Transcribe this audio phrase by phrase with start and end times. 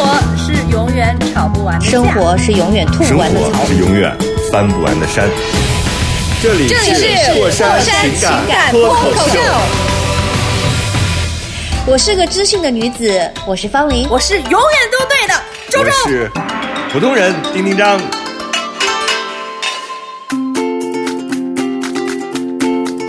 [0.00, 3.66] 活是永远吵不完的架生活是永远吐生不完的草活。
[3.66, 4.16] 是永远
[4.50, 5.28] 翻不完的山。
[6.42, 9.38] 这里这里是过山情情感脱口秀，
[11.86, 14.08] 我是个知性的女子，我是方玲。
[14.10, 15.34] 我是永远都对的
[15.68, 15.90] 周我周。
[16.08, 16.30] 是
[16.90, 18.00] 普通人丁丁张。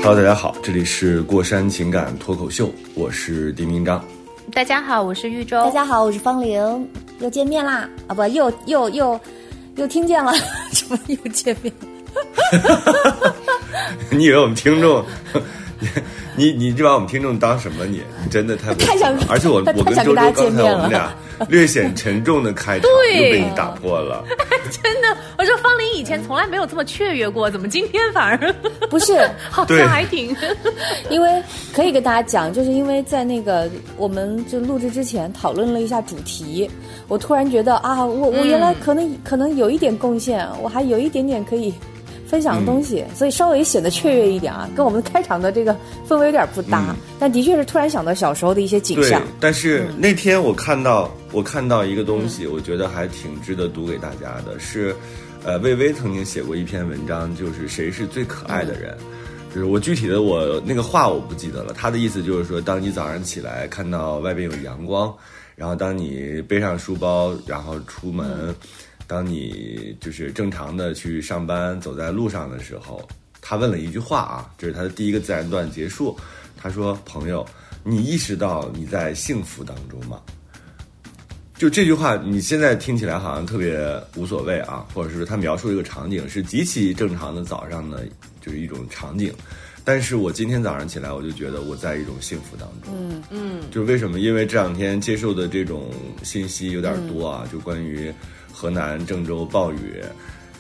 [0.04, 4.04] Hello，大家好，这里是过山情感脱口秀，我是丁丁张。
[4.54, 5.58] 大家好，我是玉州。
[5.64, 6.88] 大家好，我是方玲，
[7.20, 7.90] 又见面啦！
[8.08, 9.20] 啊，不，又又又
[9.76, 10.32] 又听见了，
[10.72, 13.36] 怎么又见面了？
[14.12, 15.04] 你以为我们听众？
[16.38, 18.02] 你你你把我们听众当什么你？
[18.24, 21.14] 你真的太不太想而且我 太我跟想跟大家周周刚才见面了我们俩
[21.50, 24.24] 略显沉重的开场对又被你打破了。
[24.70, 28.54] 真的，我说方林以前从来没有这么雀跃过，怎么今天反而
[28.90, 30.36] 不是，好像还挺……
[31.10, 31.44] 因为
[31.74, 36.70] 可以跟大家讲，就是因为在那个我们就录制之前讨论了一下主题，
[37.08, 41.74] 我突然觉得啊，我我原来可能、可能有一点贡献，我还有一点点可以
[42.32, 45.76] 分享的东西，所以稍微显得雀跃一点啊，跟我们开场的这个
[46.08, 54.96] 氛围有点不搭，但的确是突然想到小时候的一些景象。，但是那天我看到我看到一个东西，我觉得还挺值得读给大家的，是，
[55.44, 58.96] 呃，魏巍曾经写过一篇文章，就是谁是最可爱的人。
[59.54, 65.14] 就是我具体的我那个话我不记得了，他的意思就是说，当你早上起来看到外边有阳光，
[65.58, 68.56] 然后当你背上书包然后出门，
[69.12, 73.06] 当你就是正常的去上班走在路上的时候，
[73.42, 76.18] 他问了一句话啊，这是他的第一个自然段结束。
[76.56, 77.46] 他说：“朋友，
[77.84, 80.22] 你意识到你在幸福当中吗？”
[81.60, 83.78] 就这句话，你现在听起来好像特别
[84.16, 88.06] 无所谓啊，或者是他描述一个场景是极其正常的早上的，
[88.40, 89.34] 就是一种场景。
[89.84, 92.94] 但是我今天早上起来，我就觉得我在一种幸福当中。
[92.96, 94.22] 嗯嗯，就是为什么？
[94.22, 95.92] 因为这两天接受的这种
[96.24, 98.14] 信息有点多啊，就关于
[98.62, 100.04] 河南郑州暴雨，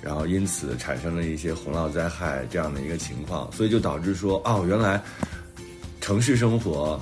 [0.01, 4.99] 然后因此产生了一些洪涝灾害这样的一个情况，所以就导致说，哦，原来
[5.99, 6.99] 城市生活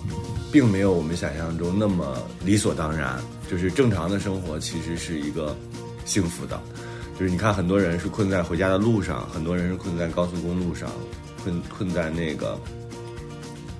[0.51, 3.17] 并没有我们想象中那么理所当然，
[3.49, 5.55] 就是正常的生活其实是一个
[6.03, 6.59] 幸福的。
[7.17, 10.89] 就是你看，很多人是困在回家的路上，很多人是困在高速公路上，
[11.41, 12.59] 困困在那个，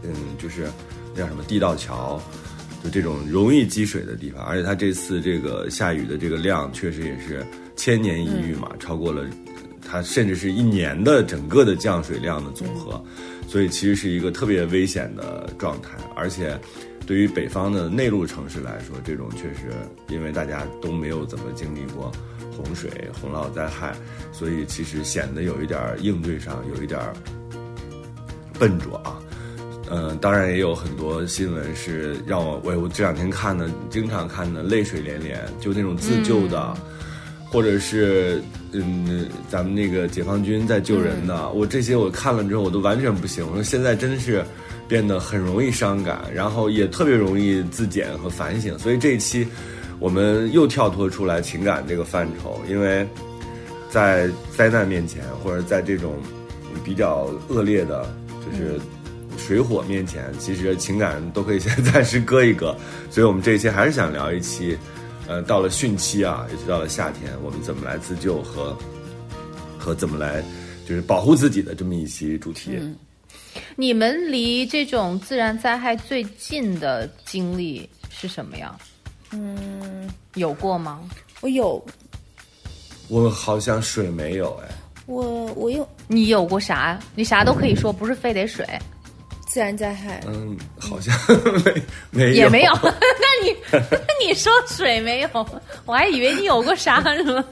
[0.04, 0.72] 嗯，就是
[1.14, 2.22] 那叫什么地道桥，
[2.84, 4.44] 就这种容易积水的地方。
[4.46, 7.46] 而且它这次这个下雨的这个量，确实也是
[7.76, 9.26] 千年一遇嘛，超过了
[9.82, 13.04] 它甚至是一年的整个的降水量的总和，
[13.48, 16.60] 所以其实是一个特别危险的状态，而且。
[17.08, 19.72] 对于北方的内陆城市来说，这种确实
[20.10, 22.12] 因为大家都没有怎么经历过
[22.56, 23.96] 洪水、洪涝灾害，
[24.32, 27.12] 所以其实显得有一点儿应对上有一点儿
[28.60, 29.20] 笨拙啊。
[29.90, 36.74] 嗯、当然也有很多新闻是让我我我这两天看的，经常看的泪水连连，就那种自救的，
[37.52, 38.42] 或者是
[38.72, 43.46] 嗯，咱们那个解放军在救人的，我这些我看了之后我都完全不行。
[43.48, 44.44] 我说现在真是
[44.88, 48.78] 变得很容易伤感，然后也特别容易自检和反省。
[48.78, 49.48] 所以这一期
[50.00, 53.08] 我们又跳脱出来情感这个范畴，因为
[53.90, 56.14] 在灾难面前，或者在这种
[56.84, 58.08] 比较恶劣的，
[58.46, 58.80] 就是
[59.40, 62.76] 水火面前，其实情感都可以先 暂时搁一搁。
[63.10, 64.78] 所以我们这一期还是想聊一期，
[65.28, 68.78] 呃，到了汛期啊，也就到了夏天，我们怎么来自救和
[69.78, 70.44] 和怎么来
[70.88, 72.78] 就是保护自己的这么一期主题。
[73.76, 78.78] 你们离这种自然灾害最近的经历是什么呀？
[79.32, 81.02] 嗯，有过吗？
[81.42, 81.84] 我有，
[83.08, 84.70] 我好像水没有哎，
[85.06, 87.00] 我我有你有过啥？
[87.16, 88.68] 你啥都可以说，不是非得水，
[89.52, 91.12] 自然灾害，嗯，好像
[91.66, 91.74] 没
[92.12, 92.34] 没有。
[92.36, 92.72] 也没有。
[92.84, 95.30] 那你那你说水没有，
[95.86, 97.44] 我还以为你有过啥什么。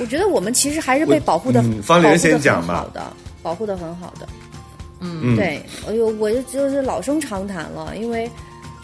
[0.00, 2.76] 我觉得我们其实还是被保护的，嗯方玲保护得先讲吧。
[2.76, 3.12] 好的，
[3.42, 4.26] 保护的很好的。
[5.00, 8.30] 嗯，对，哎呦，我就就是老生常谈了，因为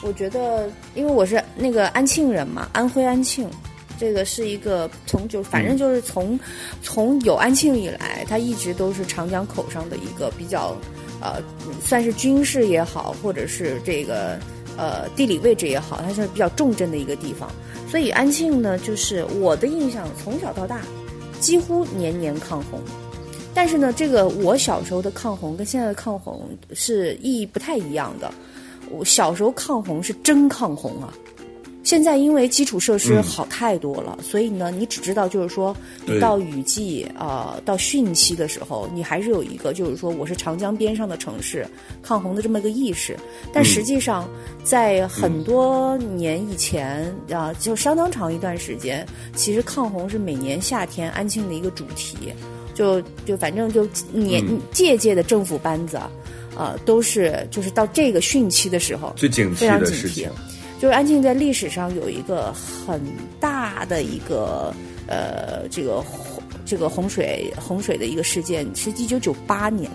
[0.02, 3.48] 我觉得，因为我是那个安庆人嘛，安徽安庆，
[3.98, 6.38] 这个是一个从就反正就是从、
[6.82, 10.76] 从有安庆以来，它一直都是长江口上的一个比较
[11.20, 11.42] 呃，
[11.84, 14.38] 算是军事也好，或者是这个
[14.76, 17.50] 呃地理位置也好，它是比较重镇的一个地方。
[17.90, 20.80] 所以安庆呢，就是我的印象，从小到大，
[21.40, 22.80] 几乎年年抗洪。
[23.54, 28.32] 但是呢，这个我小时候的抗洪跟现在的抗洪是意义不太一样的。
[28.90, 31.12] 我小时候抗洪是真抗洪啊。
[31.88, 35.74] 现在因为基础设施好太多了，所以呢，你只知道就是说，
[36.04, 41.66] 你到雨季啊，到汛期的时候，你还是有一个就是说，我是长江边上的城市，
[42.02, 43.16] 抗洪的这么一个意识。
[43.54, 44.28] 但实际上，
[44.62, 52.18] 在很多年以前啊，就相当长一段时间，其实抗洪是每年夏天安庆的一个主题，
[52.74, 55.96] 就就反正就年届届的政府班子，
[56.54, 60.28] 啊，都是就是到这个汛期的时候，最警惕的事情。
[60.78, 62.52] 就是安庆在历史上有一个
[62.86, 63.00] 很
[63.40, 64.72] 大的一个
[65.06, 69.90] 呃，这个洪这个洪水洪水的一个事件，是一九九八年。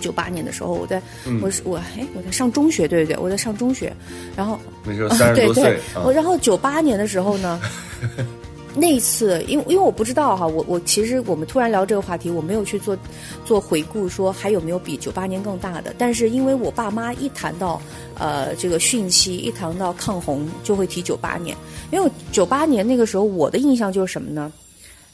[0.00, 1.00] 九八年的时候，我在
[1.42, 3.90] 我是我哎，我在上中学，对对对，我在上中学，
[4.36, 7.58] 然后那时候三十多岁，我然后九八年的时候呢。
[8.78, 12.96] 那次，因为因为我不知道哈，我我其实我们突然聊这个话题，我没有去做
[13.44, 15.94] 做回顾，说还有没有比九八年更大的。
[15.98, 17.80] 但是因为我爸妈一谈到
[18.18, 21.56] 呃这个汛期，一谈到抗洪，就会提九八年。
[21.90, 24.52] 因为九八年那个时候，我的印象就是什么呢？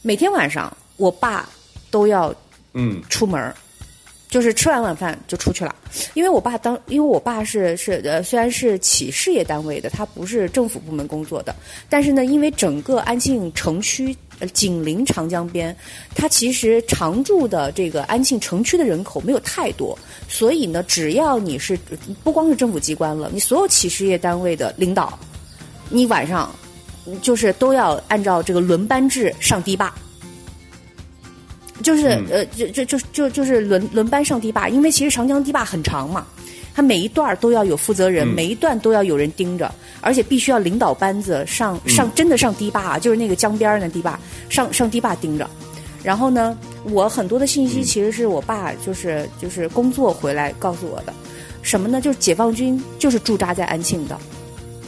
[0.03, 1.49] 每天晚上，我爸
[1.91, 2.35] 都要
[2.75, 3.55] 嗯出门儿。
[4.35, 5.73] 就是吃完晚饭就出去了，
[6.15, 11.55] 因为我爸当，因为我爸是是呃，虽然是企事业单位的，他不是政府部门工作的，
[11.89, 15.77] 但是呢，因为整个安庆城区呃紧邻长江边，
[16.17, 19.97] 他其实常住的这个安庆城区的人口没有太多，
[20.29, 21.79] 所以呢，只要你是
[22.25, 25.17] 不光是政府机关了，你所有企事业单位的领导，
[25.91, 26.53] 你晚上
[27.23, 29.95] 就是都要按照这个轮班制上堤坝。
[31.83, 36.27] 就是呃，就就就就就是轮轮班上堤坝，因为其实长江堤坝很长嘛，
[36.75, 44.19] 它每一段都要有负责人，每一段都要有人盯着，而且必须要领导班子上上真的上堤坝啊，就是那个江边儿那堤坝
[44.49, 45.49] 上上堤坝盯着。
[46.03, 51.13] 然后呢，我很多的信息其实是我爸就是就是工作回来告诉我的，
[51.63, 52.01] 什么呢？
[52.01, 54.19] 就是解放军就是驻扎在安庆的。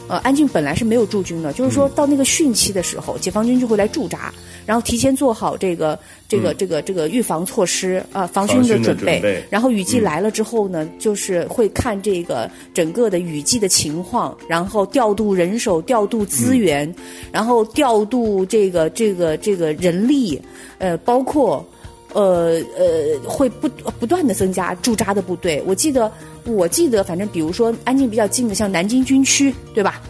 [0.07, 4.33] 呃，安庆本来是没有驻军的，就是说到那个汛期的时候，解放军就会来驻扎，
[4.67, 5.97] 然后提前做好这个
[6.27, 9.43] 这个这个这个预防措施啊，防汛的准备。
[9.49, 16.93] 然后雨季来了之后呢，就是会看这个整个的雨季的情况，然后调度人手、调度资源，
[17.31, 20.39] 然后调度这个这个这个人力，
[20.77, 21.65] 呃，包括。
[22.13, 23.67] 呃呃，会不
[23.99, 25.61] 不断的增加驻扎的部队。
[25.67, 26.09] 我记得，
[26.45, 30.01] 我记得，反正比如说安静比较近的，像南京军区，对吧？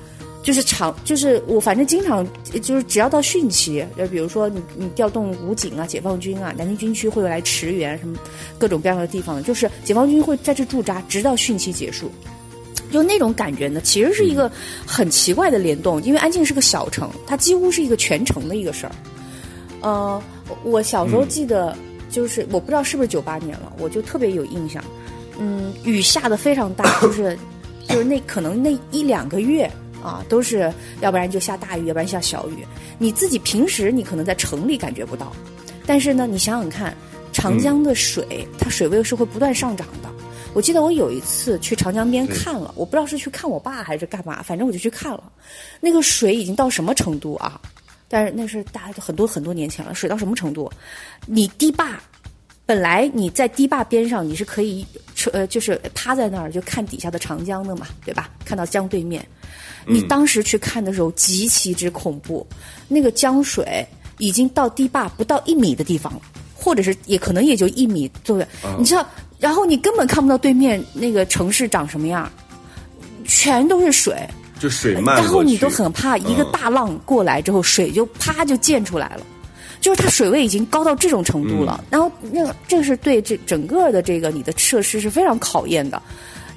[0.47, 2.25] 就是长，就是我反正经常
[2.61, 8.17] 就是只要到汛期，就，比如说你你调动武警啊、解放军啊，南京军区会来驰援什么
[8.57, 12.09] 各种各样的地方，就是解放军会在这驻扎，直到汛期结束。
[12.93, 14.49] 就那种感觉呢，其实是一个
[14.85, 18.91] 很奇怪的联动，因为安庆是个小城，它几乎是一个全城的一个事儿。
[19.81, 20.23] 呃，
[20.63, 21.75] 我小时候记得。
[22.09, 24.81] 就是我不知道是不是九八年了，我就特别有印象。
[25.37, 27.37] 嗯，雨下的非常大，就是
[27.85, 29.69] 就是那可能那一两个月
[30.07, 32.65] 啊，都是要不然就下大雨，要不然下小雨。
[32.97, 35.31] 你自己平时你可能在城里感觉不到，
[35.85, 36.95] 但是呢，你想想看，
[37.33, 40.09] 长江的水它水位是会不断上涨的。
[40.53, 45.31] 我记得我有一次去长江边看了，我不知道是去看我爸还是干嘛，反正我就去看了，
[45.79, 47.59] 那个水已经到什么程度啊？
[48.07, 50.71] 但是那是大很多很多年前了，水到什么程度？
[51.25, 51.99] 你堤坝，
[52.65, 54.83] 本来你在堤坝边上，你是可以
[55.33, 58.29] 呃，就是趴在那儿就看底下的长江的嘛，对吧？
[58.45, 59.23] 看到江对面。
[59.87, 62.45] 你当时去看的时候极其之恐怖，
[62.87, 63.85] 那个江水
[64.17, 66.21] 已经到堤坝不到一米的地方了，
[66.53, 68.45] 或者是也可能也就一米左右。
[68.77, 69.07] 你知道，
[69.39, 72.29] 然后你根本看不到对面那个城市长什么样，
[73.25, 74.15] 全都是水。
[74.59, 79.21] 就水漫然后你都很怕一个大浪过来之后，水就啪就溅出来了，
[79.79, 81.83] 就是它水位已经高到这种程度了。
[81.91, 86.01] 然后那个这是对这整个的这个你的设施是非常考验的，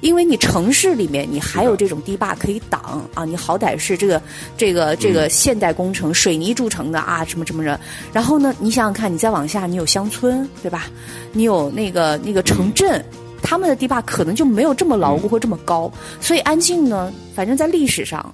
[0.01, 4.21] 因为你城市里面你还有这种堤坝可以挡啊，你好歹是这个
[4.57, 7.79] 这个这个现代工程水泥筑成的啊，什么什么的。
[8.11, 10.87] 然后呢，你想想看，你再往下，你有乡村对吧？
[11.31, 13.03] 你有那个那个城镇。
[13.43, 15.91] 他们的堤坝可能就没有这么牢固或这么高，
[16.21, 18.31] 所以安庆呢，反正在历史上，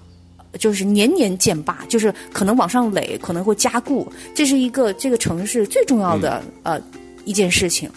[0.59, 4.05] 就是年年建坝，就是可能往上垒，可能会加固，
[4.35, 6.77] 这是一个这个城市最重要的呃
[7.23, 7.89] 一件事情。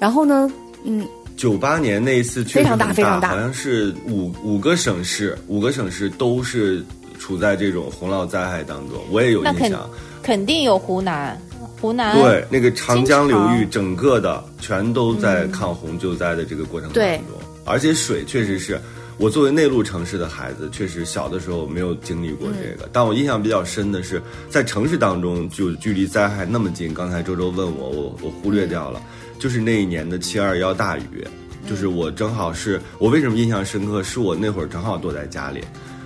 [0.00, 0.50] 然后呢，
[0.82, 1.06] 嗯，
[1.38, 6.84] 九八年那一次非常大，非常大，好像是五五个省市，五个省市都是
[7.16, 8.98] 处在这种洪涝灾害当中。
[9.08, 9.88] 我也有印象，
[10.20, 11.40] 肯定有湖南。
[11.80, 18.80] 湖南对那个长江流域，整个的全都在抗洪救灾的这个过程当中，而且水确实是，
[19.16, 22.88] 我作为内陆城市的孩子，确实小的时候没有经历过这个。
[22.92, 26.92] 但我印象比较深的是，在城市当中就距离灾害那么近。
[26.92, 29.00] 刚才周周问我，我我忽略掉了，
[29.38, 31.26] 就是那一年的七二幺大雨，
[31.68, 34.02] 就是我正好是我为什么印象深刻？
[34.02, 35.62] 是我那会儿正好躲在家里，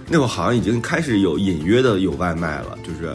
[0.08, 3.14] 那会儿好像已经开始有隐约的有外卖了，就是，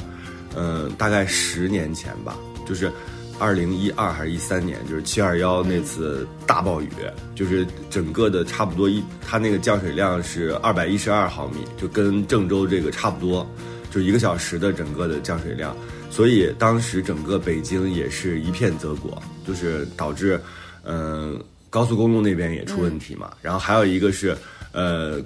[0.56, 2.92] 嗯，大概十年前吧，就是。
[3.40, 6.90] 二零一二还是一三年，就是七二幺那次大暴雨，
[7.36, 13.48] 就是整个的差不多一，它那个降水量是二百一十二毫米，就跟郑州这个差不多，
[13.92, 15.78] 就一个小时的整个的降水量，
[16.10, 20.40] 所以当时整个北京也是一片泽国，就是导致，
[20.84, 24.38] 嗯，高速公路那边也出问题嘛，然后还有一个是，
[24.72, 25.22] 呃。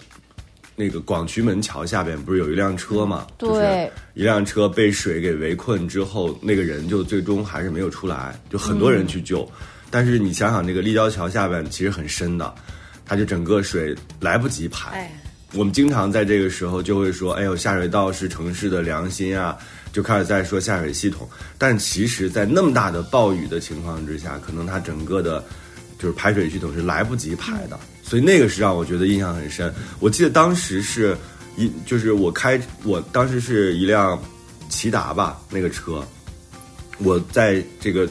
[0.73, 3.27] 那个广渠门桥下边不是有一辆车嘛？
[3.37, 9.47] 对，一辆车被水给围困之后，那个人就最终还是没有出来，就很多人去救。
[9.91, 12.51] 但是你想想，那个立交桥下边其实很深的，
[13.05, 15.11] 它就整个水来不及排。
[15.53, 19.55] 我们经常在这个时候就会说：“哎呦，下水道是城市的良心啊！”
[19.91, 21.27] 就开始在说下水系统。
[21.57, 25.43] 但其实，在那么大的暴雨的情况之下，可能它整个的，
[25.97, 27.79] 就是排水系统是来不及排的。
[28.03, 29.73] 所以那个是让我觉得印象很深。
[29.99, 31.15] 我记得当时是
[31.55, 34.21] 一，就是我开，我当时是一辆
[34.69, 36.05] 骐达吧，那个车，
[36.97, 38.07] 我在这个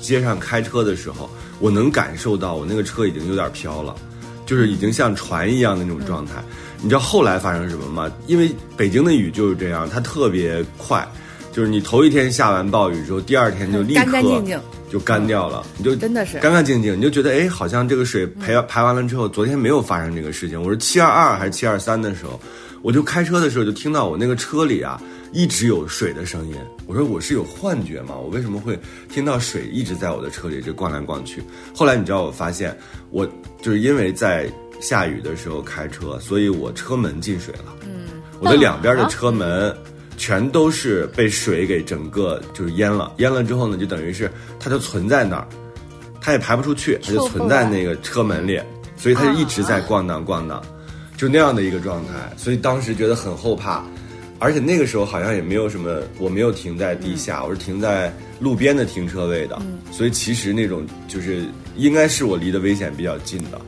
[0.00, 3.94] 街上开车的时候，我能感受到我那个车已经有点飘了，
[4.46, 6.42] 就是已经像船一样的那种状态。
[6.82, 8.12] 你知道后来发生什么吗？
[8.26, 11.06] 因为北京的雨就是这样，它特别快，
[11.52, 14.02] 就是你头一天下完暴雨之后，第二天就立刻。
[14.02, 14.60] 干干净净。
[14.90, 20.62] 就干掉了，你就真的是干干净净，你就觉得哎，好像这个水排排完了之后，昨天没有发生这个事情。
[20.62, 22.38] 我是七二二还是七二三的时候，
[22.82, 25.00] 我就开车的时候就听到我那个车里啊
[25.32, 26.54] 一直有水的声音。
[26.86, 28.14] 我说我是有幻觉吗？
[28.14, 31.42] 我为什么会听到水一直在我的车里这逛来逛去？
[31.74, 32.76] 后来你知道我发现，
[33.08, 33.26] 我
[33.62, 34.46] 就是因为在
[34.82, 37.74] 下雨的时候开车，所以我车门进水了。
[37.86, 39.74] 嗯，我的两边的车门。
[40.18, 45.48] 全都是被水给整个就是淹了，淹了之后呢，就等于是它就存在那儿，
[46.20, 48.60] 它也排不出去，它就存在那个车门里，
[48.94, 50.62] 所以它就一直在咣当咣当，
[51.16, 52.12] 就那样的一个状态。
[52.36, 53.82] 所以当时觉得很后怕，
[54.38, 59.60] 而且那个时候好像也没有什么，我没有停在地下，我是停在路边的停车位的，
[59.90, 63.60] 所以其实那种就是应该是我离的危险比较近的。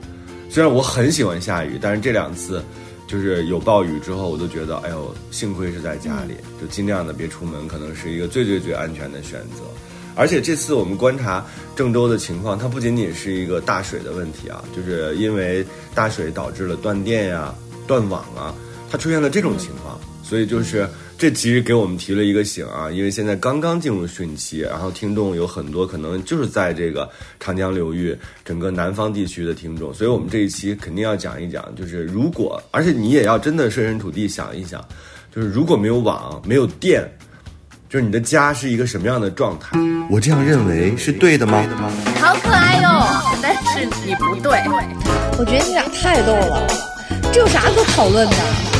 [0.54, 2.62] 虽然我很喜欢下雨，但是这两次。
[3.06, 9.62] 就是有暴雨之后，我都觉得，哎呦，幸亏是在家里，就尽量的别出门，可能是一个最最最安全的选择。
[10.16, 11.44] 而且这次我们观察
[11.76, 17.54] 郑州的情况，它不仅仅是一个大水的问题啊，就是因为大水导致了断电呀、
[17.86, 18.54] 断网啊，
[18.90, 20.88] 它出现了这种情况，所以就是。
[21.16, 27.08] 这其实给我们提了一个醒啊，因为现在刚刚进入汛期，然后听众有很多可能就是在这个
[27.40, 34.84] 长江流域整个南方地区的听众，所以我们这一期肯定要讲一讲，就是如果，而且你也要真的设身处地想一想，
[35.34, 37.08] 就是如果没有网、没有电，
[37.88, 39.78] 就是你的家是一个什么样的状态？
[40.10, 41.64] 我这样认为是对的吗？
[42.20, 44.60] 好可爱哟，但是你不对，
[45.38, 46.66] 我觉得你俩太逗了，
[47.32, 48.73] 这有啥可讨论的？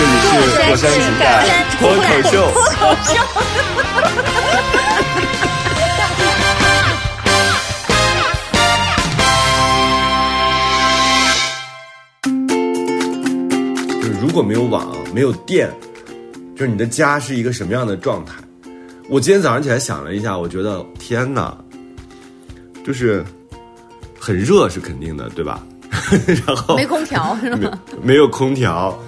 [0.00, 1.44] 这里是火山情感
[1.78, 2.32] 脱口秀。
[2.54, 3.12] 脱口秀。
[13.90, 15.70] 就是如果没有网，没有电，
[16.56, 18.32] 就是你的家是一个什么样的状态？
[19.10, 21.54] 我今天早上起来想了一下，我觉得天哪，
[22.86, 23.22] 就是
[24.18, 25.60] 很热是肯定的，对吧？
[26.46, 27.78] 然后没空调是吗？
[28.02, 28.98] 没有空调。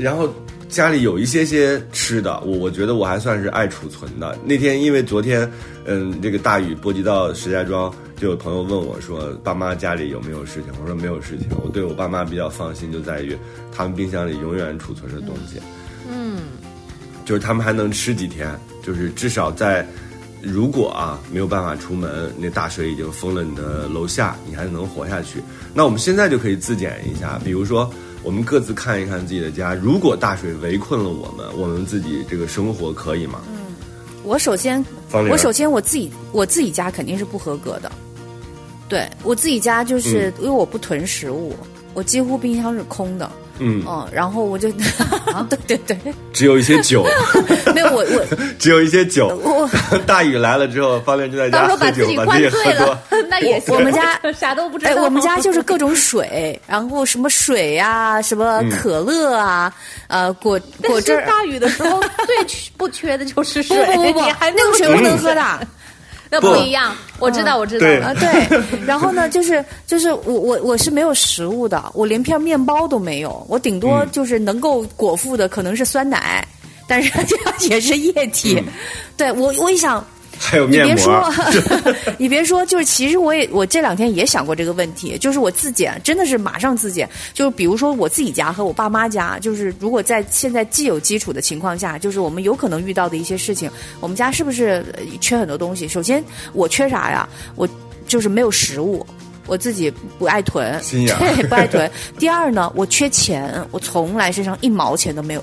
[0.00, 0.32] 然后
[0.68, 4.38] 家里有一些些吃的，我我觉得我还算是爱储存的。
[4.44, 5.50] 那天因为昨天，
[5.84, 13.36] 嗯，这个大雨波及到石家庄，就有朋友问我说：“爸妈家里有没有事情？”我说：“没有事情。”我对我爸妈比较放心，就在于
[13.70, 15.60] 他们冰箱里永远储存着东西。
[16.08, 16.38] 嗯，
[17.24, 18.48] 就是他们还能吃几天，
[18.82, 19.86] 就是至少在
[20.40, 25.42] 如果啊没有办法出门，那大水已经封了你的楼下，你还能活下去。
[25.74, 27.92] 那我们现在就可以自检一下，比如说。
[28.22, 33.40] 我们各自看一看自己的家，如果大水围困了我们，我们自己这个生活可以吗？
[33.48, 33.74] 嗯，
[34.24, 37.90] 我首先，我首先我自己我自己家肯定是不合格的。
[38.88, 41.54] 对我自己家就是因为我不囤食物，
[41.94, 43.30] 我几乎冰箱是空的。
[43.60, 44.70] 嗯哦然后我就，
[45.48, 45.96] 对对对，
[46.32, 47.06] 只有一些酒，
[47.74, 49.30] 没有我我 只有一些酒。
[50.06, 52.98] 大雨来了之后，方便就在家喝酒，把自己喝多。
[53.28, 55.02] 那也我们家啥都不知道。
[55.02, 59.72] 我们家就是各种水，然后什么水呀，什么可乐啊，
[60.08, 61.16] 呃果果汁。
[61.26, 62.36] 大雨的时候最
[62.76, 65.42] 不缺的就是水，不不不，那个水不能喝的。
[66.30, 66.94] 那不一样。
[67.18, 67.86] 我知道，我知道。
[67.86, 68.60] 对啊，对。
[68.86, 76.46] 然后呢，就是就是我我我是没有食物的，我连片面包都没有，我顶多就是能够果腹的可能是酸奶，
[76.86, 77.12] 但是
[77.68, 78.62] 也是液体。
[79.16, 80.04] 对我我一想。
[80.42, 93.70] 还有你别面膜说， 你别说，就是其实我也我这两天也想过这个问题，就是我自检真的是马上自检，就是比如说我自己家和我爸妈家，就是如果在现在既有基础的情况下，就是我们有可能遇到的一些事情，
[94.00, 95.86] 我们家是不是呃缺很多东西？
[95.86, 97.28] 首先我缺啥呀？
[97.54, 97.68] 我
[98.08, 99.06] 就是没有食物。
[99.46, 101.90] 我自己不爱囤， 对，不爱囤。
[102.20, 105.42] 第二呢，我缺钱，我从来身上一毛钱都没有，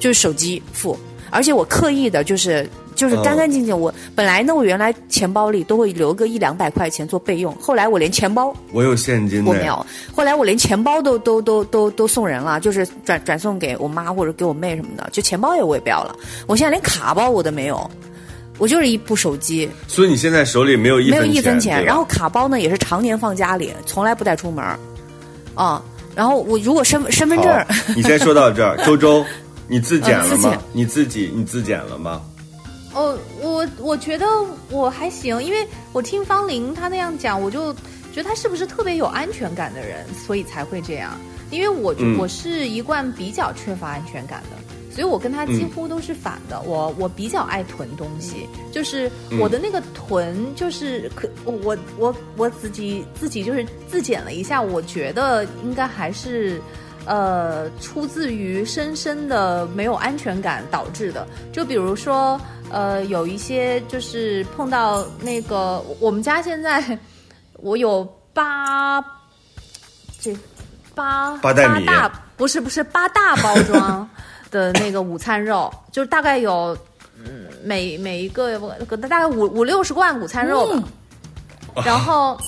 [0.00, 0.98] 就是手机付，
[1.30, 3.78] 而且我刻意的就是就是干干净净。
[3.78, 16.14] 我本来呢，我原来钱包里都会留个一两百块钱做备用，后来我连钱包我有现金的，我没有，后来我连钱包都都都都都送人了，就是转转送给我妈或者给我妹什么的，就钱包也我也不要了。
[16.46, 17.90] 我现在连卡包我都没有，
[18.58, 21.84] 我就是一部手机，所以你现在手里没有一没有一分钱。
[21.84, 24.78] 然后卡包呢也是常年放家里，从来不带出门儿，
[25.54, 25.82] 啊。
[26.14, 29.24] 然后我如果身身份证，你先说到这儿， 周周，
[29.66, 30.58] 你自检了吗嗯自检？
[30.72, 32.20] 你自己你自检了吗？
[32.94, 34.26] 哦，我我觉得
[34.70, 37.72] 我还行，因为我听方玲她那样讲，我就
[38.12, 41.18] 觉得她是不是特别有安全感的人，所以才会这样。
[41.50, 46.60] 因为我、嗯我是一贯比较缺乏安全感的，所以我跟她几乎都是反的。
[46.62, 49.10] 我我比较爱囤东西，就是
[49.40, 56.62] 我的那个囤，就是可我我我自己自己就是自检了一下，我觉得应该还是。
[57.06, 61.26] 呃，出自于深深的没有安全感导致的。
[61.52, 66.98] 就比如说，呃，有一些就是碰到那个，我们家现在
[67.58, 69.00] 我有八
[70.20, 70.36] 这
[70.94, 74.08] 八八袋米大不是不是八大包装
[74.50, 76.76] 的那个午餐肉， 就是大概有
[77.18, 80.82] 嗯每每一个个大概五五六十罐午餐肉吧。
[81.84, 82.38] 然后，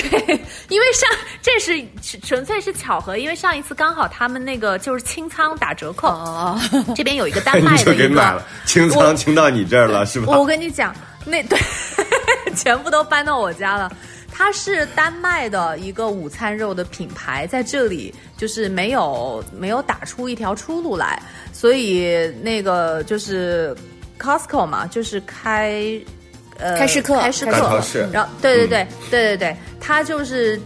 [0.00, 1.08] 对， 因为上
[1.42, 1.84] 这是
[2.22, 6.58] 纯粹是巧合，因为上一次刚好他们那个就是清仓打折扣，哦，
[6.94, 10.44] 这边有一个丹 你麦的给买了，，清仓清到你这儿了是吧我？
[10.46, 11.58] 跟你讲，那对，
[12.54, 13.90] 全部都搬到我家了。
[14.38, 21.22] 它是丹麦的一个午餐肉的品牌，在这里就是没有没有打出一条出路来，
[21.54, 23.74] 所以那个就是
[24.20, 25.82] Costco 嘛，就是开
[26.58, 27.52] 呃开市客开市客
[28.12, 30.60] 然后对对对、对对对，他就是。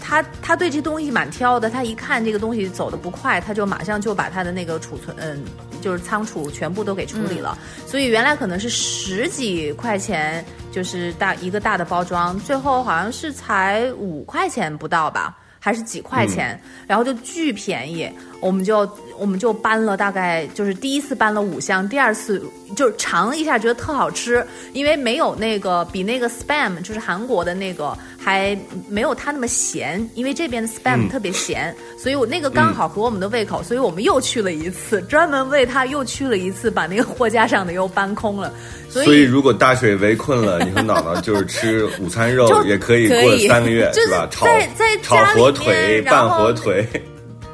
[0.00, 5.44] 他他对这东西蛮挑的，他一看这个东西走的不快，他就马上就把他的那个储存，嗯，
[5.82, 7.58] 就是仓储全部都给处理了。
[7.86, 15.36] 所以原来可能是十几块钱，就是大一个大的包装，最后好像是才五块钱不到吧，
[15.68, 22.42] 还是几块钱，然后就巨便宜，我们就我们就搬了大概就是第一次搬了五箱，第二次
[22.74, 27.94] 就是尝了一下，觉得特好吃，因为没有那个比那个 spam 就是韩国的那个
[28.28, 28.54] 还
[28.90, 31.08] 没有它那么咸，因为这边的 spam 嗯。
[31.08, 38.52] 特别咸，所以我那个刚好合我们的胃口，所以我们又去了一次，专门为它又去了一次，把那个货架上的又搬空了，
[38.90, 44.28] 所以所以如果大水围困了，你和姥姥就是吃午餐肉 也可以过三个月就是吧？
[44.30, 46.86] 炒在在炒火腿、拌火腿，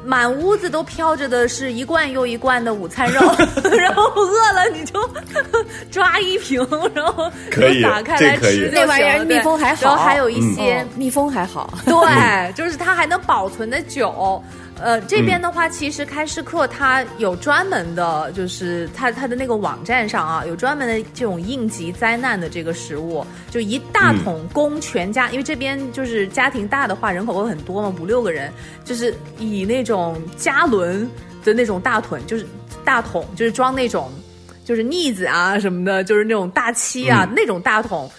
[0.05, 3.19] 满屋子都飘着的是一罐又一罐的午餐肉，
[3.75, 5.09] 然后饿了你就
[5.91, 9.81] 抓一瓶，然后可以就打开来吃那玩意儿密封还好。
[9.81, 10.85] 然后还有一些哦。
[10.95, 14.41] 密封还好，对，就是它还能保存的久。
[14.77, 28.51] 呃，这边的话，其实开市客它有专门的，就是它它的那个网站上啊，有专门的这种应急灾难的这个食物，就一大桶供全家，因为这边就是家庭大的话，人口会很多嘛，五六个人，
[28.83, 31.09] 就是以那种加仑
[31.45, 32.45] 的那种大桶，就是
[32.83, 34.11] 大桶，就是装那种
[34.65, 38.11] 就是腻子啊什么的，就是那种大漆啊、那种大桶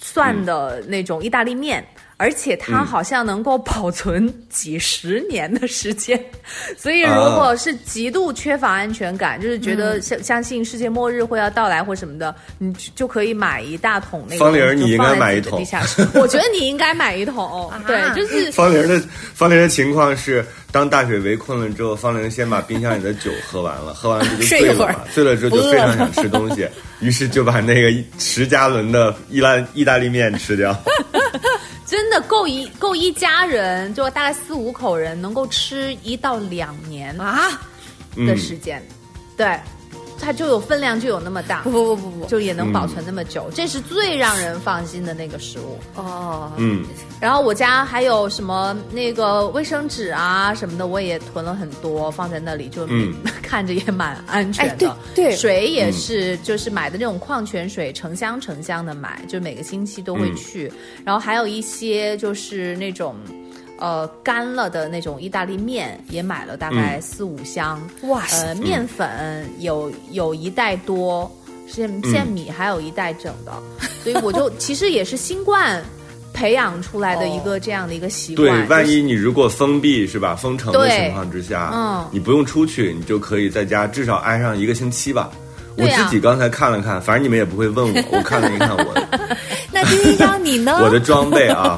[0.00, 1.84] 算的那种意大利面。
[2.18, 6.18] 而且它好像能够保存几十年的时间，
[6.78, 14.44] 所以如果是极度缺乏安全感，就是觉得相相信世界末日会要到来或什么的，你就就可以买一大桶那个。
[14.44, 16.06] 方玲你应该买一桶地下室。
[16.16, 18.98] 我觉得你应该买一桶， 对，就是方玲的
[19.34, 26.66] 方玲的情况是，当大水围困了之后，方玲先把冰箱里的酒喝完了，喝完了之后就睡一会儿醉了嘛，睡了之后就非常想吃东西，
[27.00, 30.74] 于是就把那个十加仑的意大意大利面吃掉。
[31.86, 37.60] 真的够一够一家人，就大概四五口人能够吃一到两年啊，
[38.16, 38.82] 嗯的时间，
[39.36, 39.58] 对。
[40.26, 45.78] 它就有分量就有那么大不，不不不不，就也能保存那么久，这是最让人放心的那个食物。
[45.94, 46.84] 哦，嗯，
[47.20, 54.90] 然后我家还有什么那个卫生纸啊什么的，我也囤了很多放在那里，就、嗯 看着也蛮安全的。
[54.90, 60.72] 哎对对水也是，就是买的那种矿泉水，成箱成箱的买，就每个星期都会去。
[61.04, 63.14] 然后还有一些就是那种。
[63.78, 68.46] 呃，干了的那种意大利面也买了大概四五箱，哇塞。
[68.46, 71.30] 呃，面粉有有一袋多，
[71.66, 73.52] 现现米还有一袋整的，
[74.02, 75.82] 所以我就 其实也是新冠
[76.32, 82.06] 培养出来的一个这样的一个习惯对。，万一你如果封闭是吧，封城的情况之下，嗯。
[82.10, 85.30] 你不用出去，你就可以在家至少挨上一个星期吧。
[85.76, 88.94] 我自己刚才看了看，反正你们也不会问我，我看了一看我
[89.70, 90.78] 那丁丁章你呢？
[90.82, 91.76] 我的装备啊，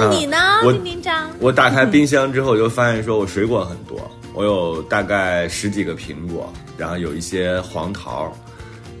[0.00, 1.28] 嗯你呢，我丁丁章？
[1.40, 3.98] 我打开冰 箱之后，就发现说我水果很多，
[4.34, 8.32] 我有大概十几个苹果，然后有一些黄桃，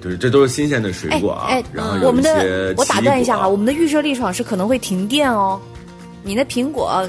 [0.02, 1.46] 就是这都是新鲜的水果啊。
[1.48, 5.60] 哎，然后有我们的我打断一下哈，我们的预设立场是可能会停电哦。
[6.22, 7.08] 你那苹果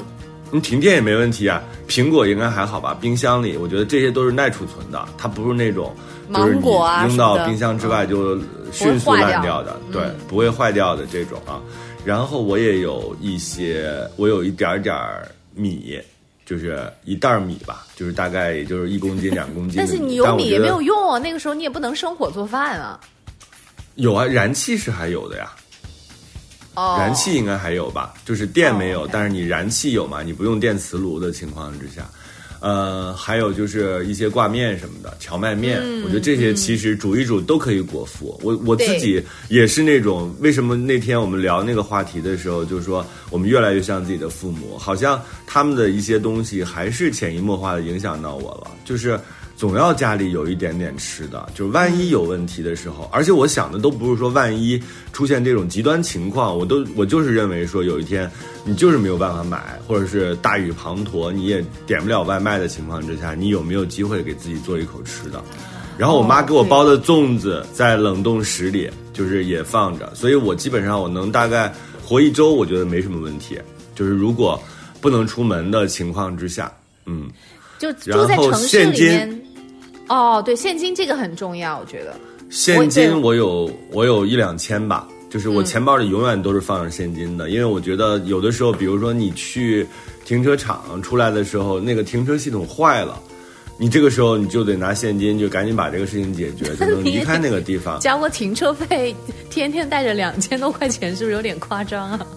[0.51, 2.95] 你，停电也没问题啊，苹果应该还好吧？
[2.99, 5.95] 冰箱里，我觉得这些都是耐储存的，它不是那种
[6.27, 8.37] 芒果啊扔到冰箱之外就
[8.71, 11.59] 迅速烂掉的，对嗯，不会坏掉的这种啊。
[12.05, 16.01] 然后我也有一些，我有一点点儿米，
[16.45, 19.75] 就是一袋米吧，就是大概也就是一公斤、两公斤。
[19.77, 22.99] 但是你有米也没有用啊，那个时候你也不能生火做饭啊。
[23.95, 25.51] 有啊，燃气是还有的呀，
[26.75, 32.09] 哦，燃气应该还有吧，就是电没有，但是你燃气有嘛，你不用电磁炉的情况之下，
[32.59, 38.39] 呃，还有就是一些挂面什么的，荞麦面，嗯我觉得这些其实煮一煮都可以果腹。
[38.43, 49.19] 我我自己也是那种，为什么那天我们聊那个话题的时候，就是说我们越来越像自己的父母，好像他们的一些东西还是潜移默化的影响到我了，就是。
[49.59, 58.31] 总要家里有一点点吃的，就是万一有问题的时候，而且我想的都不是说万一出现这种极端情况，我都我就是认为说有一天
[58.63, 65.43] 你就是没有办法买，或者是大雨滂沱，你也点不了外卖的情况之下，你有没有机会给自己做一口吃的？
[65.97, 71.69] 然后我妈给我包的粽子在冷冻室里，就是也放着，所以我基本上我能大概
[72.01, 73.59] 活一周，我觉得没什么问题。
[73.93, 74.57] 就是如果
[75.01, 76.71] 不能出门的情况之下，
[77.05, 77.29] 嗯，
[77.77, 79.41] 就然后住在城市现金里面。
[80.09, 82.13] 哦，对，现金这个很重要，我觉得。
[82.49, 89.87] 现金我有我有一两千吧，就是我钱包里永远都是放着现金的，因为我觉得有的时候，比如说你去
[90.25, 93.21] 停车场出来的时候，那个停车系统坏了。
[93.81, 97.97] 你这个时候你就得拿现金，就赶紧把这个事情解决，就能离开那个地方。
[98.01, 99.15] 交个停车费，
[99.49, 102.27] 天天带着两千多块钱，是不是有点夸张啊？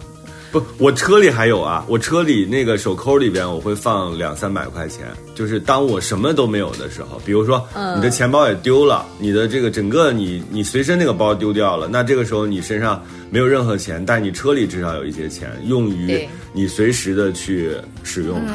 [0.52, 18.52] 不，我车里还有啊，我车里那个手抠里边我会放两三百块钱，就是当我什么都没有的时候，比如说嗯你的钱包也丢了，你的这个整个你你随身那个包丢掉了，那这个时候你身上没有任何钱，但你车里至少有一些钱，用于你随时的去使用它。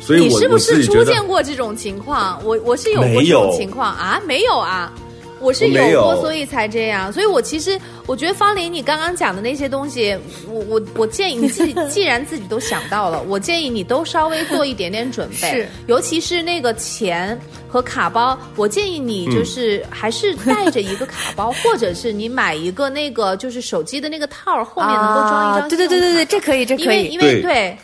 [0.00, 2.40] 所以你是不是出现过这种情况？
[2.44, 4.92] 我我是有过没这种有情况啊，没有啊。
[5.40, 6.20] 我是有过，有。
[6.20, 7.12] 所以才这样。
[7.12, 10.16] 所以我其实我觉得方林，你刚刚讲的那些东西，
[10.48, 15.68] 我我我建议你自己， 既然自己都想到了，我建议你都稍微做一点点准备，是。
[15.86, 26.84] 尤其是那个钱和卡包，我建议你就是还是带着一个卡包， 或者是你买一个那个就是手机的那个套儿，后面能够装一张、啊对对对对对，这可以，这可以。
[26.84, 27.76] 因为因为对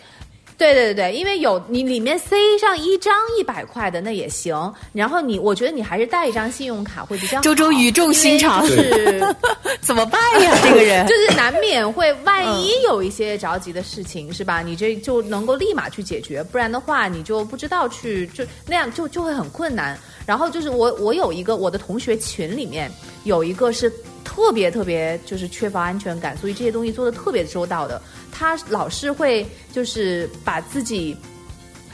[0.62, 0.82] 对。
[0.82, 7.42] 对对因为有你里面塞上一张一百块的那也行，然后你我觉得你还是带一张信用卡会比较好。
[7.42, 9.22] 周周语重心长是
[9.80, 10.56] 怎么办呀？
[10.64, 14.62] 这个人 就是难免会万一有一些着急的事情，是吧？
[14.62, 19.98] 你这就能够立马去解决，不然的话你就不知道去就那样就就会很困难。
[20.24, 22.90] 然后就是我我有一个我的同学群里面
[23.24, 23.92] 有一个是
[24.24, 28.00] 特别特别就是缺乏安全感，所以这些东西做的特别周到的，
[28.32, 31.16] 他老是会就是把自己。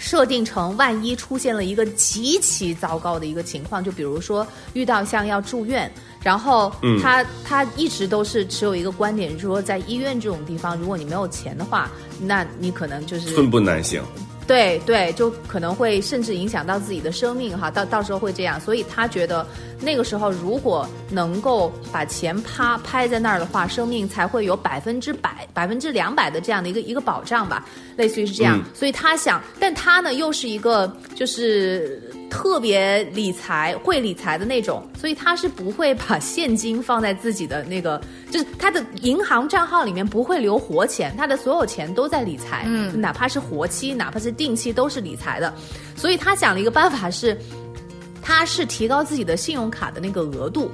[0.00, 14.00] 设定成万一出现了一个极其糟糕的一个情况，就比如说遇到像要住院，然后嗯他、他一直都是持有一个观点，就是说在医院这种地方，如果你没有钱的话，那你可能就是寸步难行。
[14.48, 19.46] 对对，就可能会甚至影响到自己的生命哈，到到时候会这样，所以他觉得
[19.80, 28.58] 那个时候如果能够把钱趴拍在那儿的话，生命才会有百分之百、百分之两百的这样的一个一个保障吧，类似于是这样。
[28.58, 45.52] 嗯所以他想，但他呢又是一个就是特别理财会理财的那种，所以他是不会把现金放在自己的那个，就是他的银行账号里面不会留活钱，他的所有钱都在理财，嗯，哪怕是活期，哪怕是定期，都是理财的。
[45.96, 47.36] 所以他想了一个办法是。
[48.20, 50.70] 他是提高自己的信用卡的那个额度。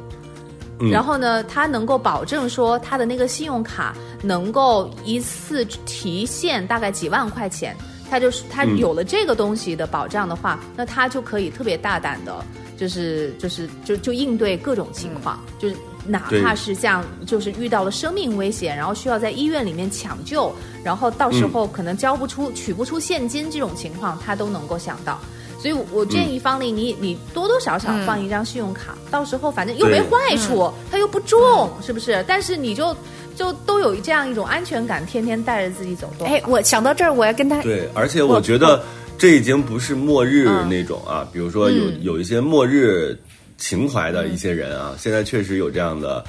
[0.80, 7.76] 嗯然后呢，他能够保证说他的那个信用卡能够一次提现大概几万块钱，
[8.10, 8.78] 它就是它嗯。
[8.78, 12.44] 有了这个东西的保障的话，那他就可以特别大胆的，
[12.76, 25.18] 就是就是就就应对各种情况，就是哪怕是像就是遇到了生命危险，然后需要在医院里面抢救，然后到时候可能交不出、取不出现金这种情况，他都能够想到。
[25.64, 32.22] 所以我，我建议方玲，你你多多少少放一张信用卡，到时候反正又没坏处，它又不重，是不是？
[32.28, 32.94] 但是你就
[33.34, 36.28] 就都有这样一种安全感，天天带着自己走动。
[36.28, 38.82] 哎，我想到这儿，我要跟他对，而且我觉得
[39.16, 43.18] 这已经不是末日那种啊，比如说有嗯有一些末日
[43.56, 46.22] 情怀的一些人啊，现在确实有这样的。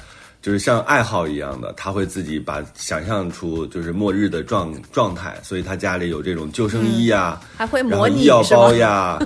[0.46, 9.18] 就是像爱好一样的，他会自己把想象出就是末日的状状态，所以他家里有这种救生衣呀、还会然后模拟医药包呀，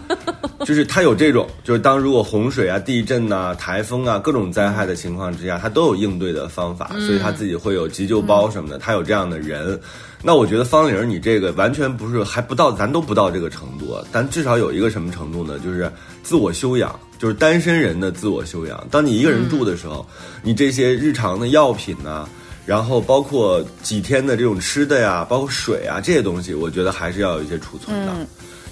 [0.64, 9.78] 就是他有这种，就是当如果洪水啊、地震呐、台风啊各种灾害的情况之下，他都有应对的方法，所以他自己会有急救包什么的，他有这样的人。
[10.22, 15.58] 那我觉得方玲，你这个完全不是还不到，咱都不到这个程度，但至少有一个什么程度呢？
[15.58, 15.90] 就是
[16.22, 18.86] 自我修养，就是单身人的自我修养。
[18.90, 20.06] 当你一个人住的时候，
[20.42, 22.28] 你这些日常的药品呐、
[22.66, 28.12] 然后包括几天的这种吃的呀，包括水啊这些东西，我觉得还是要有一些储存的。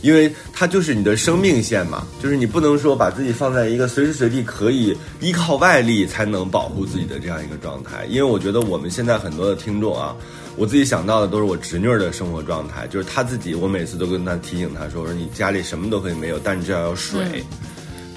[0.01, 8.05] 因为它就是你的生命线嘛，就是你不能说把自己放在一个随时随地可以依靠外力才能保护自己的这样一个状态。
[8.09, 10.15] 因为我觉得我们现在很多的听众啊，
[10.59, 17.45] 我自己想到的都是我侄女儿的生活状态，就是她自己，我每次都跟她提醒她说，我说你家里什么都可以没有，但你至少要有水，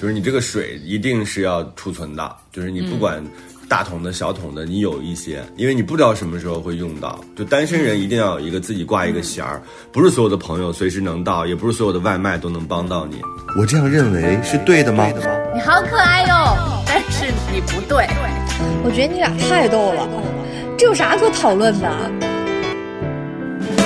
[0.01, 3.23] 就是你这个水一定是要储存的，就是你不管。
[3.69, 7.23] 大桶的小桶的，你有一些，因为你不知道什么时候会用到。
[7.37, 13.21] 就单身人一定要有一个自己挂一个弦儿，不是所有的朋友随时能到，也不是所有的外卖都能帮到你。
[13.57, 15.07] 我这样认为是对的吗？
[15.55, 18.05] 你好可爱哟、但是你不对。
[18.83, 20.05] 我觉得你俩太逗了，
[20.81, 21.87] 这有啥可讨论的？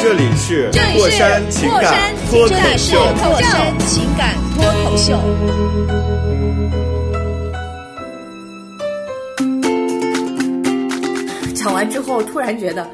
[0.01, 2.99] 这里是这里是过山情感脱口这里是秀。
[3.21, 5.19] 过山情感脱口秀。
[11.53, 12.89] 讲完之后，突然觉得，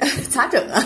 [0.00, 0.84] 哎， 咋整啊？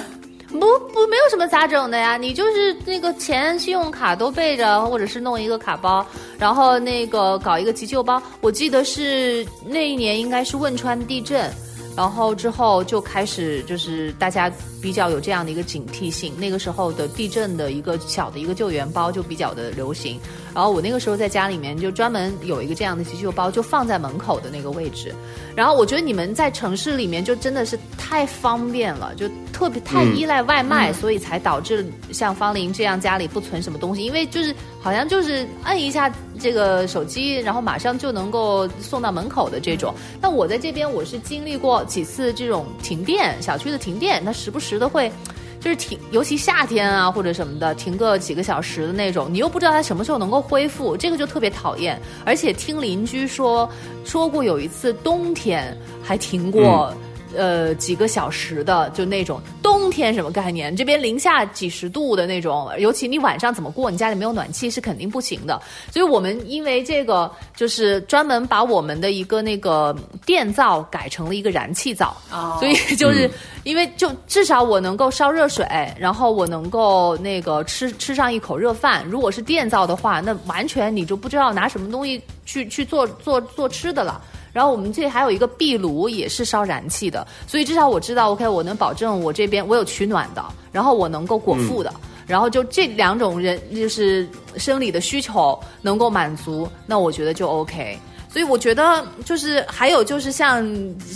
[0.59, 6.07] 不不，没有什么咋整的呀，你就是那个钱、信用卡都备着，或者是弄一个卡包，
[6.38, 8.23] 然后那个搞一个急救包。
[8.40, 11.51] 我记得是那一年应该是汶川地震，
[11.97, 20.21] 然后之后就开始就是大家比较有这样的一个警惕性，那个时候的地震的一个小的一个救援包就比较的流行。
[20.57, 25.14] 然后我那个时候在家里面就专门有一个这样的急救包，就放在门口的那个位置。
[25.55, 39.92] 然后我觉得你们在城市里面就真的是太方便了，就特别太依赖外卖，所以才导致像方玲这样家里不存什么东西，因为就是好像就是摁一下这个手机，然后马上就能够送到门口的这种。
[40.23, 45.12] 那我在这边我是经历过几次这种停电，小区的停电，它时不时的会。
[45.61, 52.01] 就是停，尤其夏天啊或者什么的，停个几个小时的那种，你又不知道它什么时候能够恢复，这个就特别讨厌。
[52.25, 53.69] 而且听邻居说，
[54.05, 56.95] 说过有一次冬天还停过。
[57.37, 60.75] 呃，几个小时的，就那种冬天什么概念？
[60.75, 63.90] 这边零下几十度的那种，尤其你晚上怎么过？
[63.90, 65.61] 你家里没有暖气是肯定不行的。
[65.92, 69.94] 所以我们因为这个，就是专门把我们的一个那个
[70.25, 73.31] 电灶改成了一个燃气灶，哦所以就是
[73.64, 75.66] 因为就至少我能够烧热水，
[75.99, 79.05] 然后我能够那个吃吃上一口热饭。
[79.07, 84.20] 如果是电灶的话，那完全你就不知道拿什么东西去去做做做吃的了。
[84.57, 90.42] 然后我们这还有一个壁炉，也是烧燃气的，所以至少我知道，OK，我能保证我这边我有取暖的，
[90.73, 91.92] 然后我能够果腹的，
[92.27, 97.99] 然后就这两种人就是生理的需求能够满足，那我觉得就 OK。
[98.31, 100.66] 所以我觉得就是还有就是像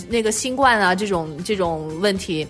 [0.07, 2.47] 那个新冠啊这种这种问题，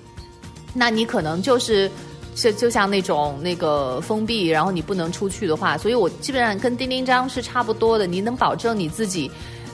[0.73, 1.89] 那你可能就是。
[2.33, 8.07] 就就像那种那个封闭，然后你不能出去的话，所以我基本上跟丁丁章是差不多的。
[8.07, 9.29] 你能保证你自己，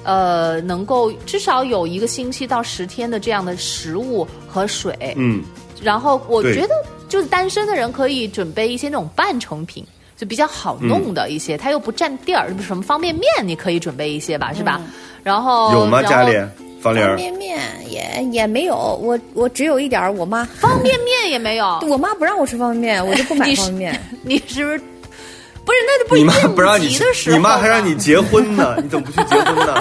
[0.07, 4.97] 呃，能够至少有一个星期到十天的这样的食物和水。
[5.17, 5.43] 嗯，
[5.83, 6.69] 然后我觉得，
[7.09, 14.81] 就是单身的人可以准备一些那种半成品，就比较好弄的一些，它又不占地儿，什么方便面你可以准备一些吧，是吧？
[15.23, 16.01] 然后有吗？
[16.03, 16.31] 家里
[16.81, 24.01] 方玲儿，方便面也也没有，我我只有一点儿，我妈方便面也没有， 我妈不让我吃方便面，我就不买 方便面。
[24.23, 24.79] 你是不是？
[25.67, 26.97] 不是，那就不你妈应不让你
[27.29, 29.75] 你妈还让你结婚呢，你怎么不去结婚呢？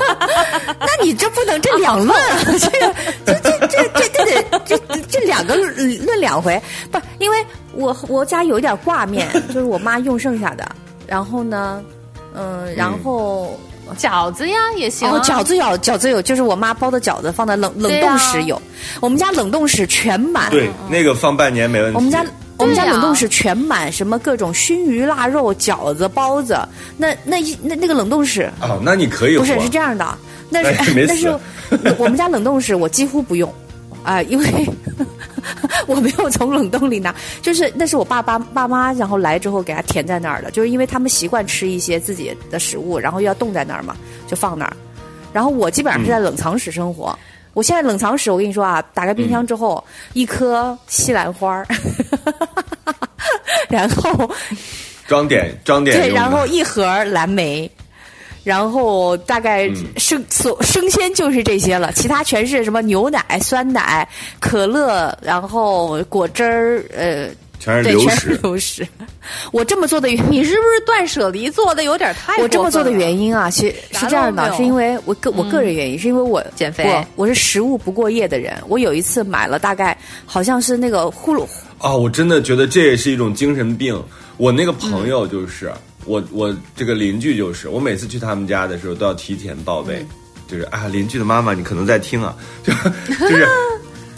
[0.99, 2.17] 那你这不能这两论，
[2.59, 4.19] 这个这这这这
[4.65, 10.69] 这得这这两个论论两回，不，因为我我家有一点挂面， 就是我妈用剩下的，
[11.07, 11.83] 然后呢，
[12.35, 13.59] 嗯，然后。
[13.97, 18.61] 饺子呀也行、啊，哦，饺子有，饺子有，就是我妈包的饺子放在冷冷冻室有，
[18.99, 20.51] 我们家冷冻室全满。
[20.51, 21.97] 对，那个放半年没问题。
[21.97, 26.59] 我们家我们家冷冻室全满，什么各种熏鱼、腊肉、饺子、包子，
[26.97, 28.51] 那那一那那个冷冻室。
[28.61, 31.29] 哦，那你可以不是是这样的，那是但是
[31.99, 33.49] 我们家冷冻室我几乎不用
[34.03, 34.47] 啊、呃，因为。
[35.87, 43.95] 我没有从冷冻里拿，就是那是我爸爸爸妈然后来之后给他填在那儿的，就是因为他们习惯吃一些自己的食物，然后又要冻在那儿嘛，
[44.27, 44.77] 就放那儿。
[45.33, 47.17] 然后我基本上是在冷藏室生活。
[47.21, 47.23] 嗯、
[47.55, 51.65] 我现在冷藏室，我跟你说啊，打开冰箱之后，嗯、一颗西兰花，
[53.71, 54.29] 然后
[55.07, 57.71] 装点装点对，然后一盒蓝莓。
[58.47, 67.29] 然后大概生所生鲜就是这些了，其他全是什么牛奶、酸奶、可乐，然后果汁儿，呃，
[67.59, 68.35] 全是流食是。
[68.37, 68.87] 流食。
[69.51, 78.57] 我这么做的原因，你是不是断舍离做的有点太我这么做的原因因啊，其实是这样的，是因为我个我个人原因，是因为我减肥我我是食物不过夜的人。
[78.69, 81.45] 我有一次买了大概好像是那个呼噜，
[81.79, 84.01] 啊，我真的觉得这也是一种精神病。
[84.37, 85.73] 我那个朋友就是、
[86.07, 90.07] 我，我这个邻居就是，我每次去他们家的时候都要提前报备，
[90.49, 93.47] 就是啊，邻居的妈妈你可能在听啊， 就就是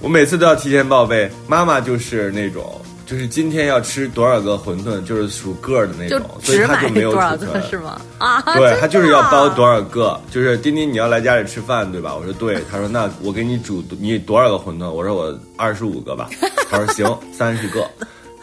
[0.01, 2.81] 我每次都要提前报备，妈妈就是那种。
[3.09, 7.98] 就是今天要吃多少个馄饨，就是数个儿的那种，所以他就没有储存是吗？
[8.18, 9.77] 啊，对他就是要包多少？
[9.77, 12.14] 少个，就是丁丁你要来家里吃饭对吧？
[12.14, 14.90] 我说对，他说那我给你煮你多少个馄饨？
[14.90, 16.29] 我说我二十五个吧，
[16.68, 17.90] 他说行，三十个，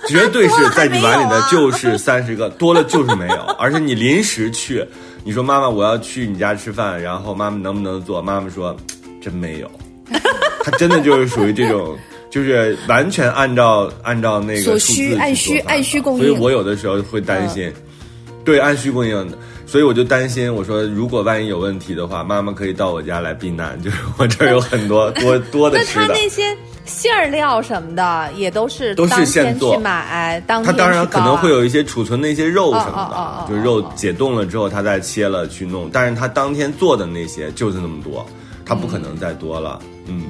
[0.09, 4.85] 绝对是在你碗里的就是三十个，多了就是没有， 而且你临时去，
[5.23, 8.21] 你说妈妈我要去你家吃饭，然后妈妈能不能做？
[8.21, 8.75] 妈妈说
[9.21, 9.71] 真没有，
[10.63, 11.97] 他真的就是属于这种。
[12.31, 17.71] 就是完全按照按照那个所数字按需按需供应所以我有的时候会担心，
[18.43, 26.07] 对，按需供应的，所以我就担心，我说如果万一有问题的话，妈妈可以到我家来避难，就是我这儿有很多多多的吃的。
[26.07, 26.53] 他那些
[26.85, 35.89] 馅儿料什么的也都是都是当现做天去买，当它天当然可能会有一些储存的一些肉什么哦哦哦哦的，就是肉解冻了之后，它再切了去弄。
[35.91, 38.25] 但是它当天做的那些就是那么多，
[38.65, 39.79] 它不可能再多了。
[40.07, 40.23] 嗯，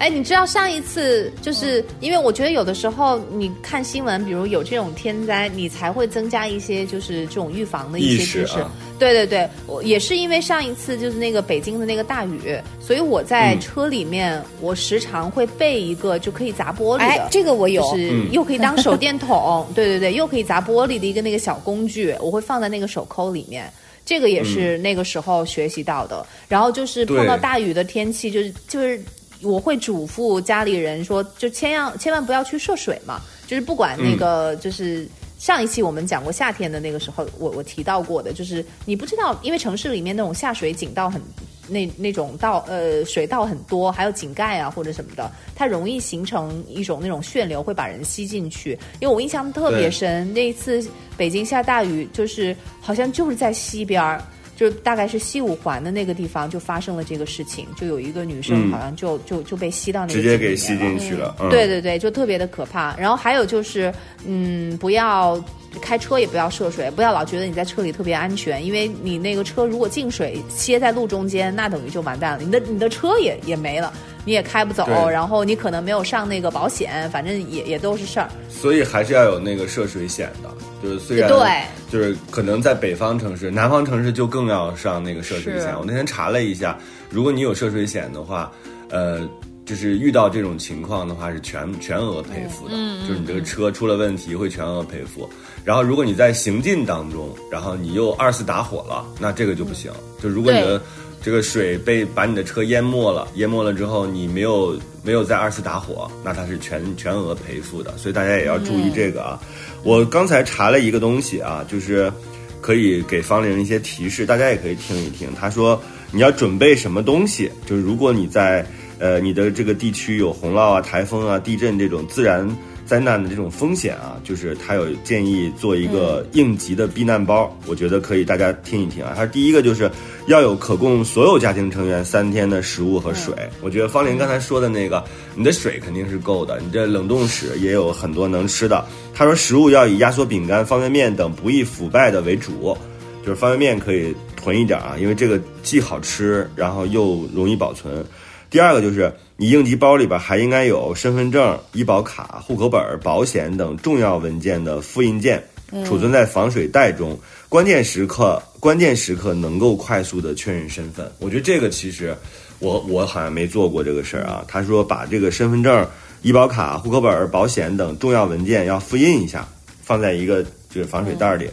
[0.00, 8.58] 哎，你知道上一次就是因为我觉得有的时候你看新闻，比如有这种天灾，你才会增加一些就是这种预防的一些知识。
[8.60, 17.04] 啊对对对，我也是因为上一次就是那个北京的那个大雨，所以我在嗯车里面、我时常会备一个就可以砸玻璃的。
[17.04, 23.70] 哎，这个我有，就是嗯又可以当手电筒，对对对，又可以砸玻璃的一个那个小工具，我会放在那个手扣里面。
[24.04, 26.26] 这个也是那个时候学习到的。
[26.46, 29.00] 然后就是碰到大雨的天气，就是就是
[29.42, 35.08] 我会嘱咐家里人说，就千要千万不要去涉水嘛，就是不管那个就是。
[35.40, 41.18] 上一期我们讲过夏天的那个时候，我我提到过的，就是你不知道，因为城市里面那种下水井道很
[41.66, 48.78] 那那种道呃水道很多，还有井盖啊或者什么的，它容易形成一种那种旋流，会把人吸进去。
[49.00, 54.22] 因为我印象特别深，那一次北京下大雨，就是好像就是在西边儿。
[54.60, 61.34] 就大概是西五环的那个地方，就发生了这个事情，就有一个女生嗯好像就、就就被吸到那个直接给吸进去了。
[61.40, 62.94] 嗯，对对对，就特别的可怕。
[62.98, 63.90] 然后还有就是，
[64.26, 65.42] 嗯，不要
[65.80, 73.90] 开车，也不要涉水，不要老觉得你在车里特别安全，因为你那个车如果进水歇在路中间，那等于就完蛋了，你的你的车也也没了，
[74.26, 78.28] 你也开不走，然后你可能没有上那个保险，反正也也都是事儿。
[78.50, 80.50] 所以还是要有那个涉水险的。
[80.82, 85.74] 就是虽然对就是可能在北方城市，南方城市就更要上那个涉水险。
[85.78, 86.78] 我那天查了一下，
[87.10, 88.50] 如果你有涉水险的话，
[88.90, 89.28] 呃。
[89.66, 92.74] 就是遇到这种情况的话，是全全额赔付的。
[92.74, 95.30] 嗯就是你这个车出了问题会全额赔付。
[95.64, 99.92] 然后如果你在行进当中，然后你又二次打火了，那这个就不行。
[100.20, 100.86] 就如果你的对
[101.22, 107.96] 这个水被把你的车淹没了，淹没了之后你没有没有再二次打火，那它是全全额赔付的。
[107.98, 109.40] 所以大家也要注意这个啊。
[109.82, 112.12] 我刚才查了一个东西啊，就是
[112.60, 115.28] 可以给方玲一些提示，大家也可以听一听。
[115.38, 115.80] 他说
[116.10, 118.64] 你要准备什么东西，就是如果你在
[118.98, 122.48] 呃你的这个地区有洪涝啊、台风啊、地震这种自然
[122.90, 129.12] 灾难的这种风险啊，就是他有建议做一个应急的避难包，我觉得可以大家听一听啊。
[129.14, 129.88] 他第一个就是
[130.26, 133.32] 要有可供所有家庭成员三天的食物和水。
[133.62, 135.04] 我觉得方林刚才说的那个，
[135.36, 138.84] 你的水肯定是够的，你这冷冻室也有很多能吃的。
[139.14, 142.76] 他说食物要以压缩饼干、方便面等不易腐败的为主，
[143.24, 148.04] 就是方便面可以囤一点啊，因为这个既好吃，然后又容易保存。
[148.50, 155.42] 第二个就是你应急包里边还应该有身份证、医保卡、户口本、保险等重要文件的复印件，
[155.86, 157.18] 储存在防水袋中，
[157.48, 161.10] 关键时刻关键时刻能够快速的确认身份。
[161.20, 162.14] 我觉得这个其实
[162.58, 164.44] 我我好像没做过这个事儿啊。
[164.46, 165.88] 他说把这个身份证、
[166.20, 169.48] 医保卡、户口本、保险等重要文件要复印一下，
[169.82, 171.48] 放在一个就是防水袋里，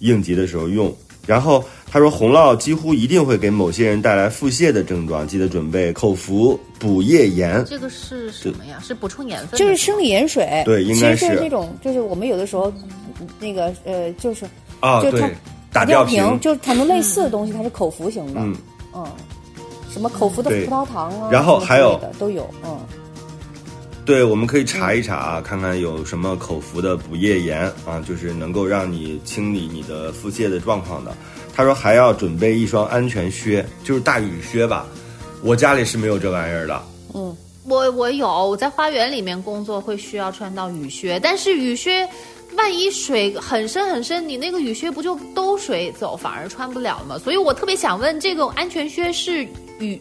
[0.00, 0.94] 应急的时候用。
[1.26, 7.64] 然后他说，红酪几乎一定会给某些人带来腹泻的症状，记得准备口服补液盐。
[7.66, 8.78] 这个是什么呀？
[8.82, 9.58] 是补充盐分？
[9.58, 10.62] 就是生理盐水。
[10.64, 12.72] 对，应该是这种，就是我们有的时候
[13.40, 14.44] 那个呃，就是
[14.80, 15.28] 啊，就它
[15.72, 18.40] 打吊瓶，就可能类似的东西，它是口服型的。
[18.40, 18.56] 嗯
[18.94, 19.06] 嗯，
[19.90, 22.78] 什么口服的葡萄糖啊，然后还有都有，嗯。
[24.04, 31.16] 对，我们可以查一查啊，看看有什么口服的补液盐啊，就是能够让你清理你的腹泻的状况的。
[31.54, 34.86] 他说还要准备一双安全靴，就是大雨靴吧。
[35.42, 36.82] 我家里是没有这玩意儿的。
[37.14, 37.34] 嗯，
[37.66, 42.06] 我我有，我在花园里面工作会需要穿到雨靴，但是雨靴
[42.56, 47.18] 万一水很深很深，你那个雨靴不就兜水走，反而穿不了吗？
[47.18, 49.46] 所以我特别想问，这个安全靴是
[49.78, 49.98] 雨。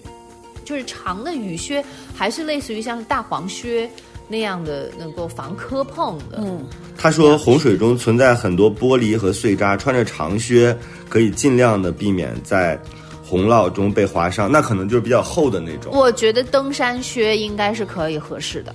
[0.64, 1.84] 就是长的雨靴，
[2.16, 3.90] 还是类似于像大黄靴
[4.28, 6.38] 那样的，能够防磕碰的。
[6.38, 6.66] 嗯，
[6.98, 10.76] 他说洪水中存在很多玻璃和碎渣，穿着长靴
[11.10, 12.80] 可以尽量的避免在
[13.24, 14.52] 洪涝中被划伤。
[14.52, 15.92] 那可能就是比较厚的那种。
[15.94, 18.74] 我觉得登山靴应该是可以合适的。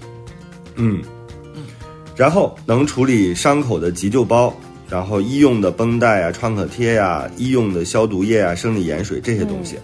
[0.76, 1.02] 嗯
[1.54, 1.64] 嗯，
[2.14, 4.54] 然后能处理伤口的急救包，
[4.88, 9.76] 然后医用的绷带啊、创可贴呀、医用的消毒液啊、生理盐水这些东西。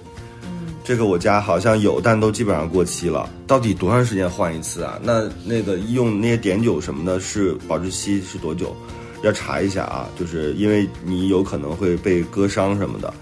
[0.85, 3.27] 这个我家好像有，但都基本上过期了。
[3.47, 5.01] 到底多长时间换一次啊？
[5.03, 8.77] 那那个用那些碘酒什么的，是保质期是多久？
[9.23, 13.15] 要查一下啊，就是因为你有可能会被割伤什么的。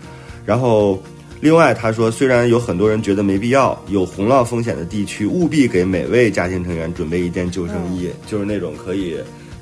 [0.44, 1.00] 然后，
[1.40, 9.16] 另外他说，虽然有很多人觉得没必要，有洪涝风险的地区，务必给每位家庭成员准备一件救生衣，就是那种可以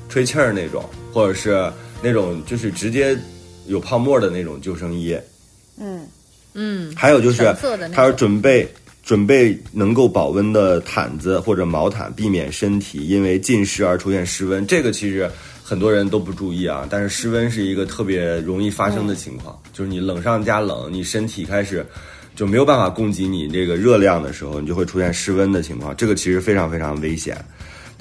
[0.09, 0.83] 吹气儿那种，
[1.13, 1.71] 或者是
[2.01, 3.15] 那种就是直接
[3.67, 5.15] 有泡沫的那种救生衣。
[5.79, 6.01] 嗯。
[6.53, 7.43] 嗯，还有就是，
[7.93, 8.67] 他说准备
[9.03, 14.65] 准备能够保温的毯子或者毛毯，避免身体因为浸湿而出现失温。
[14.67, 15.29] 这个其实
[15.63, 21.85] 很多人都不注意啊，但是失温是一个特别容易发生的情况，就是你冷上加冷，你身体开始
[22.35, 25.95] 就没有办法供给你这个热量的时候，你就会出现失温的情况。
[25.95, 27.37] 这个其实非常非常危险。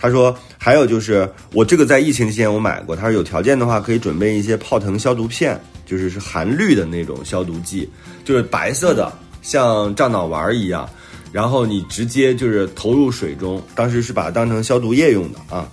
[0.01, 5.61] 他说还有就是我这个在疫情期间我买过，他说有条件的话可以准备一些泡腾消毒片。
[5.87, 7.91] 就是是含氯的那种消毒剂，
[8.25, 10.89] 就是白色的，像樟脑丸一样，
[11.33, 15.69] 然后你直接就是投入水中，当时是把它当成消毒液用的啊。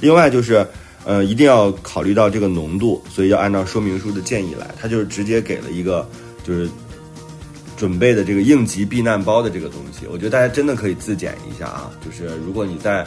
[0.00, 0.66] 另外就是，
[1.04, 4.68] 呃，一定要考虑到这个浓度，所以要按照说明书的建议来。
[4.80, 6.04] 他就是直接给了一个
[6.42, 6.68] 就是
[7.76, 11.88] 准备的这个应急避难包的这个东西，我觉得大家真的可以自检一下啊。
[12.04, 13.06] 就是如果你在。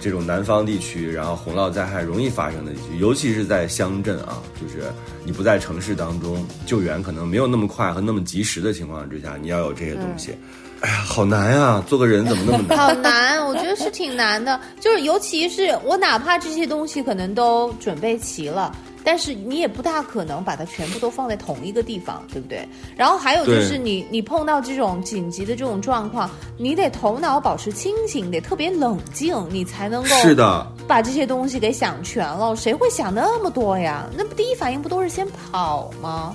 [0.00, 4.90] 这种南方地区，然后洪涝灾害容易发生的地区，尤其是在乡镇啊，就是
[5.24, 10.34] 你不在城市当中，救援可能没有那么快和那么及时的情况之下，你要有这些东西。
[10.80, 11.84] 哎呀，好难呀！
[11.86, 12.78] 做个人怎么那么难？
[12.78, 14.58] 好难，我觉得是挺难的。
[14.80, 18.74] 就是尤其是我，哪怕这些东西可能都准备齐了。
[19.04, 22.68] 但是你也不大可能把它全部都放在同一个地方，对不对？
[22.96, 32.54] 然后还有就是你你碰到这种紧急的这种状况，你得头脑保持清醒，得特别冷静，你才能够是的把这些东西给想全了。
[32.54, 34.08] 谁会想那么多呀？
[34.16, 36.34] 那不第一反应不都是先跑吗？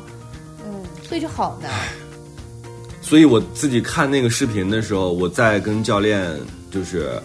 [0.65, 1.71] 嗯，所以就好难。
[3.01, 6.27] 所以我自己看那个视频的时候，我在跟教练
[6.71, 7.21] 就是。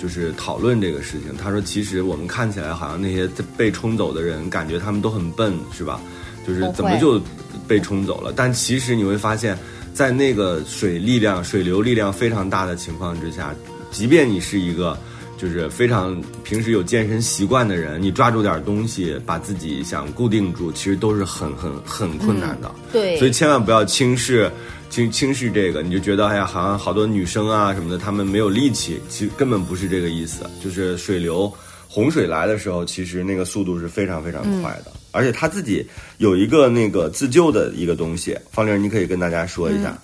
[0.00, 6.00] 就是讨论这个事情，他说：“其实我们看起来好像那些被冲走的人，感觉他们都很笨，是吧？
[6.46, 7.20] 就是怎么就
[7.68, 8.32] 被冲走了？
[8.34, 9.58] 但其实你会发现，
[9.92, 13.54] 在那个水力量、水流力量非常大的情况之下，
[13.90, 14.98] 即便你是一个
[15.36, 22.74] 就是非常平时有健身习惯的人，你抓住点东西把自己想固定住，其实都是很很很困难的。
[22.90, 24.50] 对，所以千万不要轻视。”
[24.90, 30.42] 轻轻视这个，你就觉得哎呀，好像好多女生啊什么的，她们没有力气，其实根本不是这个意思。
[30.62, 31.50] 就是水流
[31.88, 34.92] 洪水来的时候，其实那个速度是非常非常快的。
[35.12, 35.86] 而且他自己
[36.18, 39.96] 有一个那个自救的一个东西，方玲，你可以跟大家说一下。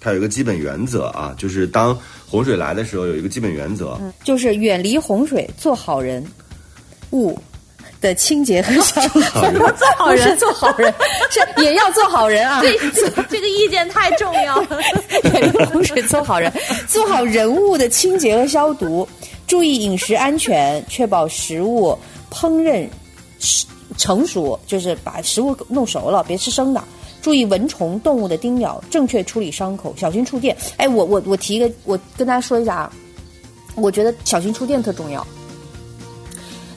[0.00, 6.24] 他有一个基本原则啊，就是当洪水来的时候，有一个基本原则，就是远离洪水，做好人。
[7.12, 7.38] 勿。
[8.00, 9.20] 的清洁和消毒，
[9.76, 10.92] 做好人，做好人
[11.30, 12.60] 是也要做好人啊！
[12.62, 14.80] 这这个意见太重要了。
[16.08, 16.52] 做好人，
[16.86, 19.08] 做好人物的清洁和消毒，
[19.46, 21.98] 注意饮食安全，确保食物
[22.30, 22.86] 烹饪
[23.96, 26.82] 成熟，就是把食物弄熟了，别吃生的。
[27.22, 30.56] 注意蚊虫、动物的叮咬，正确处理伤口，小心触电。
[30.76, 32.92] 哎，我我我提一个，我跟大家说一下啊，
[33.74, 35.26] 我觉得小心触电特重要。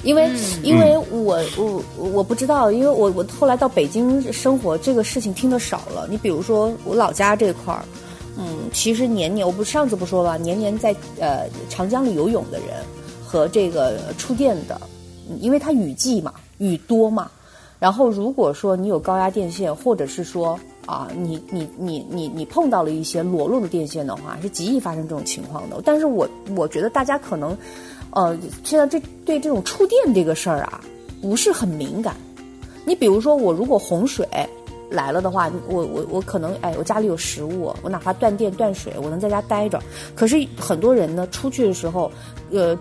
[0.09, 0.27] 因为
[0.63, 6.07] 因为我我我不知道，因为我我后来到北京生活，这个事情听得少了。
[6.09, 7.85] 你比如说我老家这块儿，
[8.35, 8.43] 嗯，
[8.73, 12.83] 其实年年我不上次不说吧，年年在呃长江里游泳的人
[13.23, 14.81] 和这个触电的，
[15.29, 17.29] 嗯因为它雨季嘛，雨多嘛。
[17.77, 25.79] 然后如果说你有高压电线，或者是说啊，你你你你你碰到了一些裸露的电线的话，是极易发生这种情况的。
[25.85, 27.55] 但是我我觉得大家可能。
[28.11, 30.81] 呃，现在这对这种触电这个事儿啊，
[31.21, 32.15] 不是很敏感。
[32.85, 34.27] 你比如说，我如果洪水
[34.89, 39.81] 来了的话，我我我可能哎，我家里有食物，我哪怕断电断水，我能在家待着。
[40.15, 42.11] 可是很多人呢，出去的时候，
[42.51, 42.77] 呃，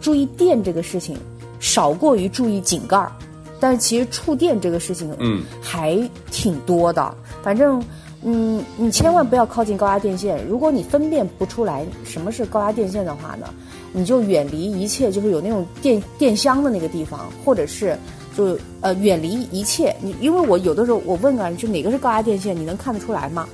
[0.00, 1.16] 注意电这个事情
[1.60, 3.12] 少过于注意井盖儿，
[3.60, 5.96] 但是其实触电这个事情，嗯，还
[6.30, 7.14] 挺多的。
[7.42, 7.82] 反正。
[8.24, 10.46] 嗯，你千万不要靠近高压电线。
[10.46, 13.52] 如果你分辨不出来什么是高压电线的话呢，
[13.92, 17.96] 你就远离一切就是有那种电电箱的那个地方，或者是
[18.36, 19.94] 就呃远离一切。
[20.00, 23.46] 你因为我有的时候我问啊，就哪个是高压电线，你能看得出来吗？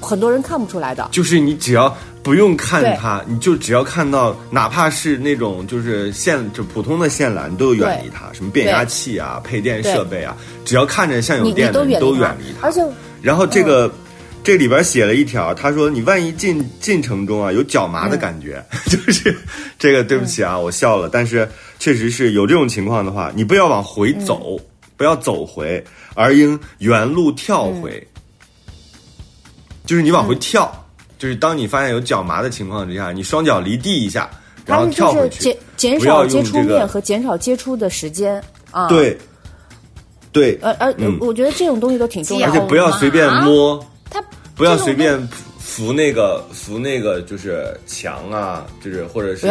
[0.00, 1.08] 很多人看不出来的。
[1.12, 8.30] 就是你只要不用看它，你就只要看到哪怕是那种就是线就普通的线缆，你都远离它。
[8.32, 12.66] 什么变压器啊、配电设备啊，只要看着像有电的，你都远离它。
[12.66, 12.84] 而且。
[13.22, 13.90] 然后这个，
[14.44, 19.34] 这里边写了一条，他说你万一进进程中啊有脚麻的感觉， 就是
[19.78, 24.60] 这个对不起啊，我笑了，但是确实是有这种情况的话，你不要往回走，
[24.98, 25.82] 不要走回，
[26.14, 28.06] 而应原路跳回，
[29.86, 30.70] 就是你往回跳，
[31.18, 34.30] 就是当你发现有脚麻的情况之下，你双脚离地一下，
[34.66, 39.16] 然后跳回去，减减少接触面和减少接触的时间啊，对。
[40.32, 43.78] 对，呃呃，我觉得这种东西都挺重要的，而且不要随便摸，
[44.10, 44.22] 它
[44.54, 45.20] 不要随便
[45.58, 49.46] 扶那个扶那个就是墙啊，就是或者是。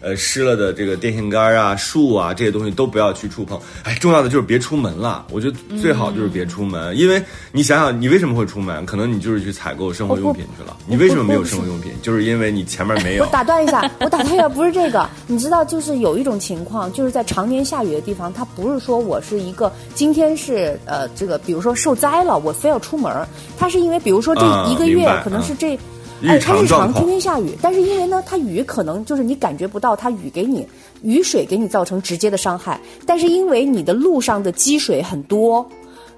[0.00, 3.58] 呃，湿了的这个电线杆啊、树啊这些东西都不要去触碰。
[3.82, 5.26] 哎，重要的就是别出门了。
[5.32, 7.20] 我觉得最好就是别出门，因为
[7.50, 8.86] 你想想，你为什么会出门？
[8.86, 10.76] 可能你就是去采购生活用品去了。
[10.86, 11.92] 你为什么没有生活用品？
[12.00, 13.24] 就是因为你前面没有。
[13.24, 15.08] 我打断一下，我打断一下，不是这个。
[15.26, 23.12] 你知道，就是有一种情况，就是在常年下雨的地方，它不是说我是一个今天是呃这个，比如说受灾了，我非要出门。
[23.58, 25.78] 它是因为，比如说这一个月可能是这。
[26.20, 30.66] 日常天天下雨，但是因为呢，它雨可能就是你感觉不到，它雨给你
[31.02, 35.64] 雨水给你造成直接的伤害，但是因为你的路上的积水很多，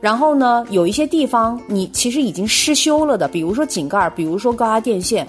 [0.01, 5.27] 然后呢，有一些地方你其实已经失修了的，比如说井盖，比如说高压电线，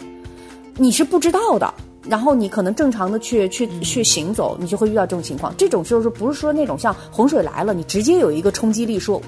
[0.78, 1.74] 你是不知道的，
[2.08, 5.54] 然后你可能正常的去去去行走，你就会遇到这种情况。
[5.58, 9.22] 这种就是不是说那种像洪水来了，你直接有一个冲击力说。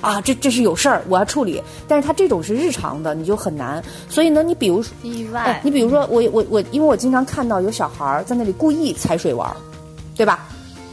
[0.00, 1.62] 啊，这这是有事儿，我要处理。
[1.86, 3.82] 但是它这种是日常的，你就很难。
[4.08, 9.54] 所以呢，你比如说意外，你比如说我我我，因为我经常看到有小孩儿在那里故意踩水玩，
[10.16, 10.48] 对吧？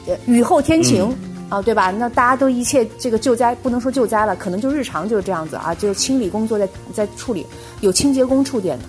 [0.06, 1.16] 呃，雨后天晴
[1.48, 1.92] 啊，对吧？
[1.92, 7.46] 那大家都一切这个救灾不能说救灾了，可能就日常就是这样子啊，就是清理工作在在处理。
[7.80, 8.86] 有清洁工触电的，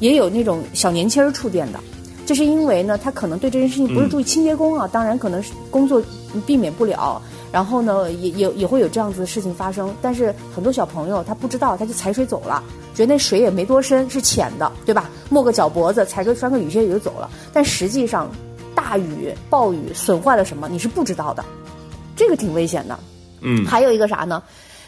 [0.00, 1.80] 也有那种小年轻儿触电的。
[2.26, 6.02] 这是因为呢，他可能对这件事情不是注意清洁工啊，当然可能是工作
[6.46, 7.20] 避免不了。
[7.50, 12.62] 然后呢，也也也会有这样子的事情发生，但是很多小朋友他不知道，他就踩水走了，
[12.94, 15.08] 觉得那水也没多深，是浅的，对吧？
[15.30, 17.30] 没个脚脖子，踩个穿个雨靴也就走了。
[17.50, 18.30] 但实际上，
[18.74, 21.42] 大雨暴雨损坏了什么，你是不知道的，
[22.14, 22.98] 这个挺危险的。
[23.40, 24.42] 嗯，还有一个啥呢？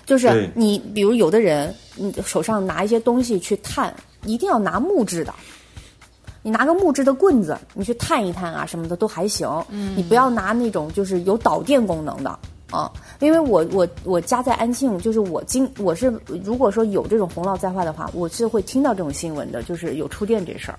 [0.04, 3.94] 就是你比如有的人，你手上拿一些东西去探，
[4.24, 5.34] 一定要拿木质的。
[6.42, 9.46] 你拿个木质的棍子，你去探一探啊什么的都还行。
[9.68, 12.30] 嗯，你不要拿那种就是有导电功能的
[12.70, 16.10] 啊，因为我我我家在安庆，就是我经我是
[16.42, 20.78] 如果说有这种洪涝灾害的话，我是会听到这种新闻的，就是有触电这事儿，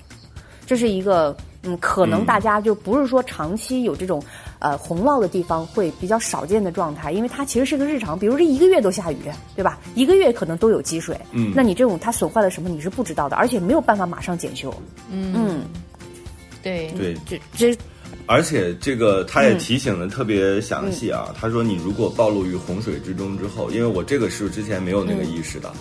[0.65, 4.23] 这是一个嗯，可能大家就不是说长期有这种。
[4.63, 9.17] 呃，洪涝的地方会比较少见的状态，因为它其实是个日常，比如这一个月都下雨，
[9.55, 9.79] 对吧？
[9.95, 14.71] 一个月可能都有积水，嗯，那你这种它损坏了什么，你是不知道的，而且没有办法马上检修，
[15.09, 15.63] 嗯，
[16.61, 17.75] 对对，这这，
[18.27, 25.73] 而且这个他也提醒的特别详细啊，他说你如果暴露于洪水之中之后，因为我这个是之前没有那个意识的，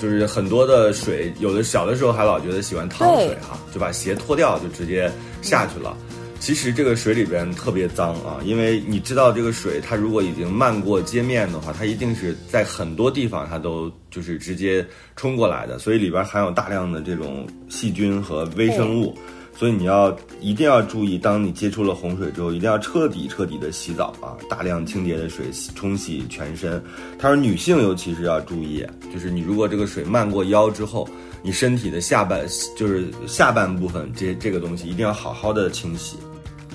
[0.00, 5.10] 就是很多的水，有的小的时候还老觉得喜欢趟水哈，就把鞋脱掉就直接
[5.42, 5.96] 下去了。
[6.38, 14.82] 其实这个水里边特别脏啊，因为你知道这个水，它如果已经漫过街面的话，它一定是在很多地方它都就是直接
[15.16, 19.14] 冲过来的，所以里边含有大量的这种细菌和微生物，
[19.60, 25.44] 所以你要一定要注意，当你接触了洪水之后，一定要彻底彻底的洗澡啊，大量清洁的水
[25.74, 26.82] 冲洗全身。
[27.18, 31.06] 他说女性尤其是要注意，就是你如果这个水漫过腰之后。
[31.42, 32.42] 你身体的下半
[32.76, 36.18] 就是下半部分，这这个东西一定要好好的清洗。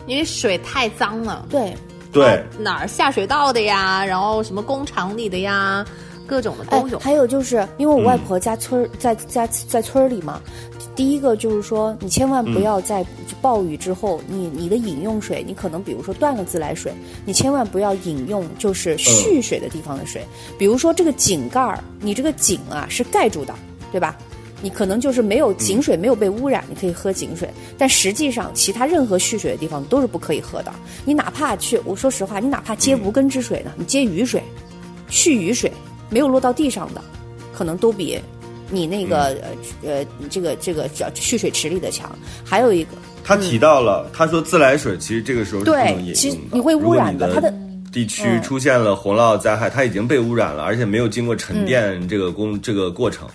[0.07, 1.77] 因为水太脏了，对，
[2.11, 5.85] 对，哪儿下水道的呀，然后什么工厂里的呀，
[6.25, 6.97] 各种的都有。
[6.97, 10.41] 哎还有就是因为我外婆家村儿、在在在村儿里嘛，
[10.95, 13.05] 第一个就是说，你千万不要在
[13.41, 16.93] 暴雨之后，你你的饮用水，你可能比如说断了自来水，
[17.25, 20.25] 你千万不要饮用就是蓄水的地方的水，
[20.57, 23.53] 比如说这个井盖儿，你这个井啊是盖住的，
[23.91, 24.17] 对吧？
[24.61, 30.73] 你可能就是没有井水没有被污染，你可以喝井水，但实际上其他任何蓄水的地方都是不可以喝的。
[31.03, 34.41] 你哪怕去，我说实话，你哪怕接无根之水呢，你接雨水、
[35.09, 35.69] 蓄雨水
[36.09, 37.01] 没有落到地上的，
[37.53, 38.17] 可能都比
[38.75, 39.17] 你那个、
[39.81, 42.13] 呃呃这个这个叫蓄水池里的强。
[42.43, 42.91] 还有一个，
[43.23, 47.53] 他提到了，他说自来水其实这个时候是不对能饮用的，其实你会污染的它的
[47.91, 53.27] 地区嗯出现了洪涝灾害，它已经被污染了，而且没有经过沉淀这个工、这个过程。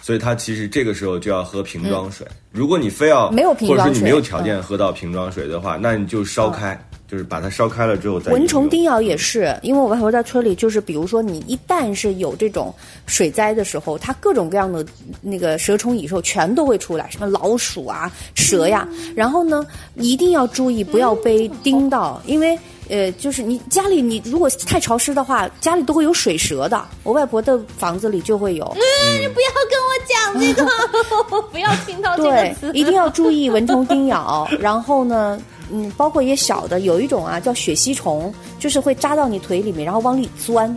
[0.00, 2.26] 所以它其实这个时候就要喝瓶装水。
[2.52, 6.78] 如果你非要嗯没有瓶或者说你没有条件喝到瓶装水的话，那你就烧开，
[7.14, 8.32] 就是把它烧开了之后再。
[8.32, 12.74] 蚊虫叮咬也是，因为我外婆在村里，就是比如说你一旦是有这种
[13.06, 14.84] 水灾的时候，它各种各样的
[15.20, 18.88] 那个蛇虫蚁兽全都会出来，什么老鼠啊、蛇呀。
[19.14, 22.58] 然后呢，一定要注意不要被叮到，因为。
[22.88, 26.84] 呃，就是你家里你如果太潮湿的话，家里都会有水蛇的。
[27.02, 32.30] 我外婆的房子里就会有，嗯，你不要跟我讲这个，我 不要听到这个
[32.60, 32.72] 对，。
[32.72, 34.48] 一定要注意蚊虫叮咬。
[34.60, 40.74] 然后呢，嗯，包括一些小的，有一种啊叫血吸虫，就是会扎到你腿里面，然后往里钻。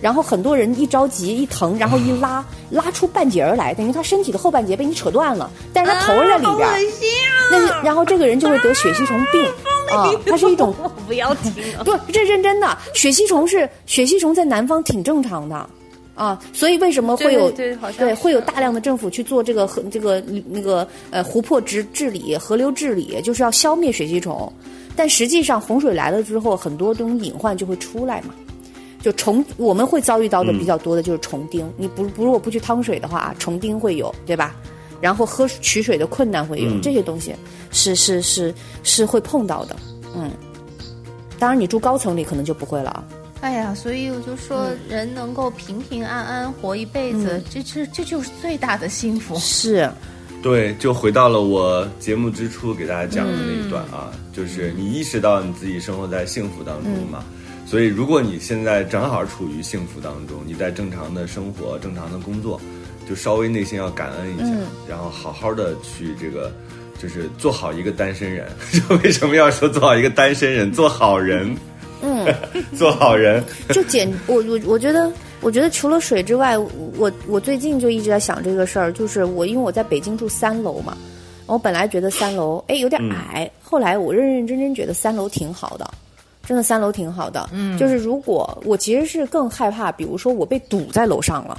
[0.00, 7.30] 然后很多人一着急一疼，然后一拉，拉出半截儿来，等于他身体的后半截被你扯断了，但是他头儿在里边恶心啊！
[7.52, 9.70] 那是然后这个人就会得血吸虫病啊，
[10.26, 10.74] 它是一种
[11.06, 11.84] 不要听了。
[11.84, 12.76] 不，这认真的。
[12.94, 15.68] 血吸虫是血吸虫，在南方挺正常的，
[16.14, 24.50] 啊，所以为什么会有对对好像对会有大量的政府去做这个河这个那个呃湖泊治治理、河流治理，就是要消灭血吸虫。
[24.94, 28.34] 但实际上洪水来了之后，很多这种隐患就会出来嘛。
[29.00, 31.68] 就虫，我们会遭遇到的比较多的就是虫叮。
[31.76, 34.54] 你不不如果不去趟水的话，虫叮会有，对吧？
[35.02, 37.34] 然后喝取水的困难会有，嗯这些东西
[37.72, 39.76] 是是是是会碰到的。
[40.14, 40.30] 嗯，
[41.38, 43.04] 当然你住高层里可能就不会了啊。
[43.40, 49.36] 哎呀，所以我就说，人能够平平安安活一辈子，这这这就是最大的幸福。
[49.40, 49.90] 是，
[50.40, 57.24] 对，就回到了我节目之初给大家讲的那一段啊，就是你意识到你自己生活在幸福当中嘛。
[57.66, 62.60] 所以，如果你现在正好处于幸福当中，你在正常的生活、正常的工作，
[63.08, 64.54] 就稍微内心要感恩一下，
[64.88, 66.50] 然后好好的去这个，
[67.00, 68.46] 就是做好一个单身人。
[68.88, 70.72] 就为什么要说做好一个单身人？
[70.72, 71.56] 做好人，
[72.02, 72.26] 嗯，
[72.76, 73.42] 做好人。
[73.70, 80.96] 就简我我我觉得，我觉得除了水之外，我我最近就一直在想这个事儿，就是我因为我在北京住三楼嘛，
[81.46, 85.88] 我本来觉得三楼哎有点矮，后来我认认真真觉得三楼挺好的。
[86.44, 91.56] 真的三楼挺好的，嗯，就是如果我其实是更害怕，比如说我被堵在楼上了，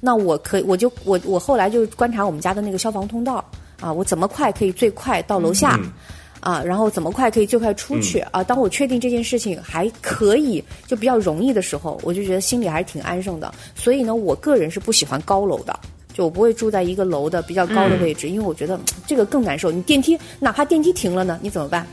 [0.00, 3.44] 那我可以我就我我后来就观察我们家的那个消防通道
[3.80, 5.92] 啊，我怎么快可以最快到楼下，嗯
[6.40, 8.42] 啊，然后怎么快可以最快出去、啊？
[8.44, 13.52] 当我确定这件事情还可以就比较容易的时候，我就觉得心里还是挺安生的。
[13.74, 15.78] 所以呢，我个人是不喜欢高楼的，
[16.12, 19.70] 就我不会住在一个楼的比较高的位置，因为我觉得嗯这个更难受。
[19.70, 21.86] 你电梯哪怕电梯停了呢，你怎么办？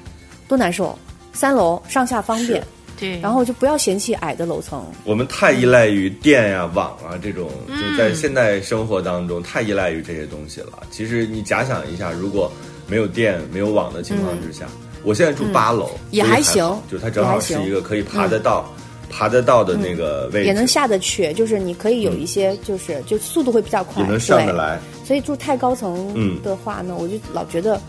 [0.48, 0.98] 多难受！
[1.34, 2.64] 三楼上下方便，
[3.00, 3.20] 对。
[3.20, 4.86] 然后就不要嫌弃矮的楼层。
[5.04, 10.84] 我们太依赖于电呀、网啊这种，就在现代生活当中太依赖于这些东西了。
[10.92, 12.52] 其实你假想一下，如果
[12.88, 14.66] 没有电、没有网的情况之下，
[15.04, 16.64] 我现在住八楼，也还行。
[16.64, 18.72] 好就它正好是一个可以爬得到、
[19.10, 24.80] 爬得到的那个位置，也能下得去，就是你可以有一些，就是、就速度会比较快，也能上得来。
[25.04, 27.80] 所以住太高层嗯的话呢，我就老觉得，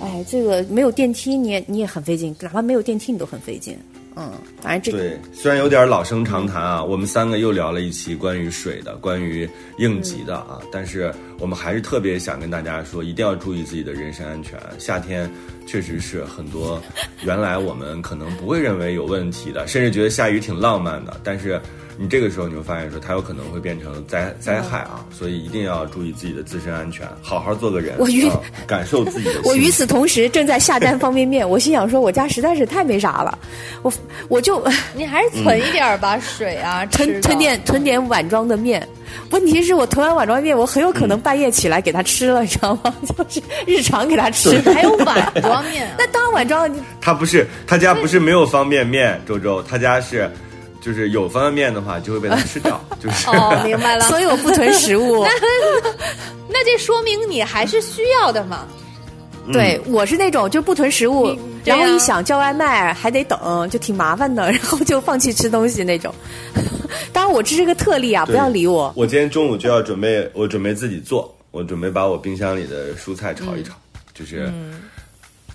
[0.00, 3.78] 哎，这个没有电梯你也你也很费劲，哪怕没有电梯你都很费劲。
[4.16, 9.48] 嗯，反正这对，虽然有点老生常谈啊，我们三个又聊了一期关于水的、关于
[9.78, 14.58] 应急的啊，但是我们还是特别想跟大家说，一定要注意自己的人身安全。
[14.78, 15.28] 夏天
[15.66, 16.80] 确实是很多
[17.24, 21.60] 原来我们可能不会认为有问题的，甚至觉得下雨挺浪漫的，但是
[21.96, 29.40] 你这个时候你会发现说，它有可能会变成灾灾害啊，所以一定要注意自己的自身安全，好好做个人，我与啊感受自己的。
[29.44, 33.38] 我与此同时正在下单方便面， 我心想说，我家实在是太没啥了，
[33.82, 33.92] 我
[34.28, 38.86] 我就 你还是存一点儿吧，水啊， 吃的囤囤点囤点碗装的面。
[39.30, 42.94] 问题是我囤完碗装面，我很有可能半夜起来给他吃了，你知道吗？
[43.16, 44.60] 就是日常给他吃。
[44.72, 50.30] 还有碗装面啊那当然碗装你他不是他家不是没有方便面，周周他家是，
[50.80, 53.28] 就是有方便面的话就会被他吃掉， 就是。
[53.30, 54.04] 哦，明白了。
[54.08, 55.26] 所以我不囤食物。
[56.48, 58.66] 那这说明你还是需要的嘛。
[59.52, 66.14] 对，我是那种就不囤食物，然后一想叫外卖还得等，就挺麻烦的，然后就放弃吃东西那种。
[67.12, 68.92] 当然我这是个特例啊，不要理我。
[68.96, 73.74] 我今天中午就要准备，我准备自己做，我准备把我冰箱里的蔬菜炒一炒，
[74.12, 74.52] 就是，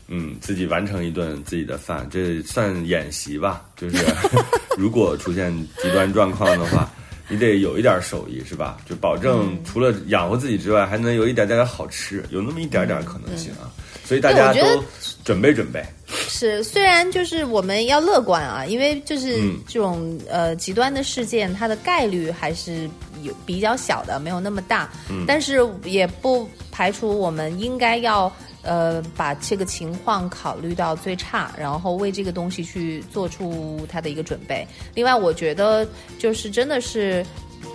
[0.08, 3.64] 嗯自己完成一顿自己的饭，这算演习吧。
[3.78, 3.98] 就是
[4.78, 6.90] 如果出现极端状况的话，
[7.28, 8.78] 你得有一点手艺，是吧？
[8.90, 13.70] 就保证除了养活自己之外，还能有一点点好吃，有那么一点点可能性啊。
[14.10, 14.84] 所以大家都
[15.24, 15.86] 准备准备。
[16.08, 22.90] 是，虽然就是我们要乐观啊，因为就是嗯这种、呃极端的事件，它的概率还是
[23.22, 24.90] 有比较小的，没有那么大。
[25.12, 28.34] 嗯，但是也不排除我们应该要
[28.64, 34.68] 呃把这个情况考虑到最差，然后为这个东西去做出它的一个准备。
[34.96, 35.88] 另外，我觉得
[36.18, 37.24] 就是真的是，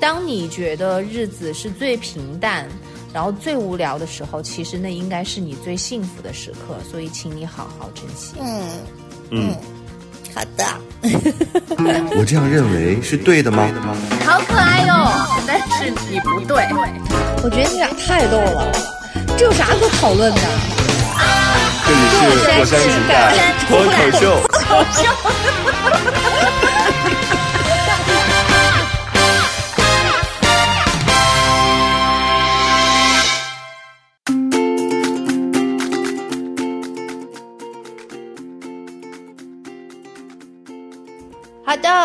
[0.01, 2.69] 当你觉得日子是最平淡。
[3.15, 8.35] 然后最无聊的时候，其实那应该是你最幸福的时刻，所以请你好好珍惜。
[8.41, 8.69] 嗯
[9.31, 9.55] 嗯，
[10.35, 10.65] 好的，
[12.19, 13.69] 我这样认为是对的吗？
[14.27, 15.13] 好可爱哟、
[15.47, 16.67] 但是你不对。
[17.45, 18.73] 我觉得你俩太逗了，
[19.39, 20.41] 这有啥可讨论的？
[21.87, 22.19] 这里是
[22.59, 23.33] 火山情感
[23.69, 24.23] 脱口秀。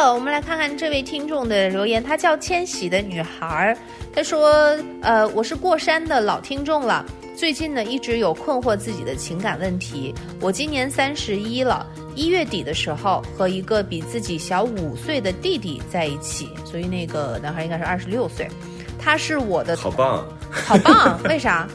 [0.09, 3.77] 的，我们来看看这位听众的留言，她叫千玺的女孩儿，
[4.13, 7.05] 她说：“呃，我是过山的老听众了，
[7.35, 10.13] 最近呢一直有困惑自己的情感问题。
[10.41, 11.85] 我今年三十一了，
[12.15, 18.49] 一月底的时候和一个比自己小五岁的弟弟在一起，所以那个男孩应该是二十六岁，
[18.97, 21.67] 他是我的好棒，好棒，为啥？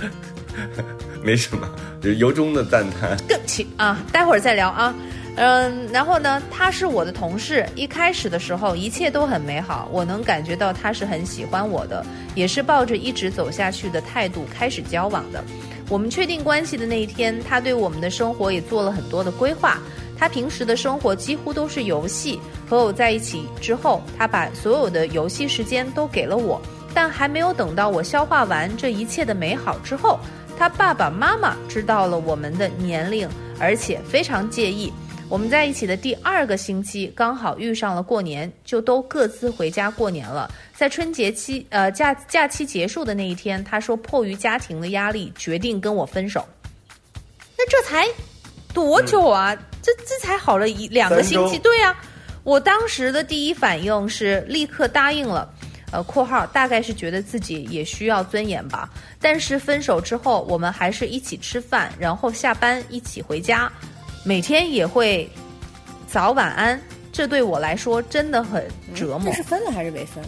[1.22, 1.68] 没什么，
[2.02, 3.14] 就由衷的赞叹。
[3.28, 4.94] 更起啊，待会儿再聊啊。
[5.42, 15.42] 嗯，然后呢，他是我的同事，一开始的时候一切都很美好，我能感觉到他是很喜欢我的，也是抱着一直走下去的态度开始交往的。
[15.88, 19.78] 我们确定关系的那一天，他对我们的生活也做了很多的规划。
[20.18, 22.38] 他平时的生活几乎都是游戏，
[22.68, 26.60] 和我在一起之后，他把所有的游戏时间都给了我。
[26.92, 30.20] 但还没有等到我消化完这一切的美好之后，
[30.58, 33.26] 他爸爸妈妈知道了我们的年龄，
[33.58, 34.92] 而且非常介意。
[35.30, 40.52] 我们在一起的第二个星期，刚好遇上了过年，就都各自回家过年了。
[40.74, 46.44] 在春节期，呃假假期结束的那一天，他说迫于家庭的压力，决定跟我分手。
[47.56, 48.04] 那这才
[48.74, 49.54] 多久啊？
[49.80, 51.96] 这这才好了一两个星期，对呀、
[52.42, 55.48] 我当时的第一反应是立刻答应了。
[55.92, 58.90] 呃，括号大概是觉得自己也需要尊严吧。
[59.20, 63.70] 但是分手之后，我们还是一起吃饭，然后下班一起回家，
[64.24, 65.28] 每天也会
[66.10, 66.80] 早晚安。
[67.12, 69.30] 这对我来说真的很折磨。
[69.30, 70.22] 这是分了还是没分？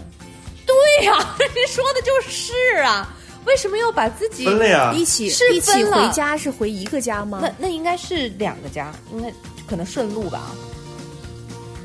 [0.66, 3.14] 对呀、你 说的就是啊，
[3.46, 7.38] 为什么要把自己分了呀，一起是一起回家是回一个家吗？
[7.42, 9.32] 那那应该是两个家，应该
[9.66, 10.50] 可能顺路吧？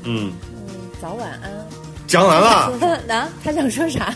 [0.04, 0.68] 嗯，嗯，
[1.00, 1.66] 早晚安。
[2.06, 2.72] 讲完了。
[3.08, 4.14] 啊，他想说啥？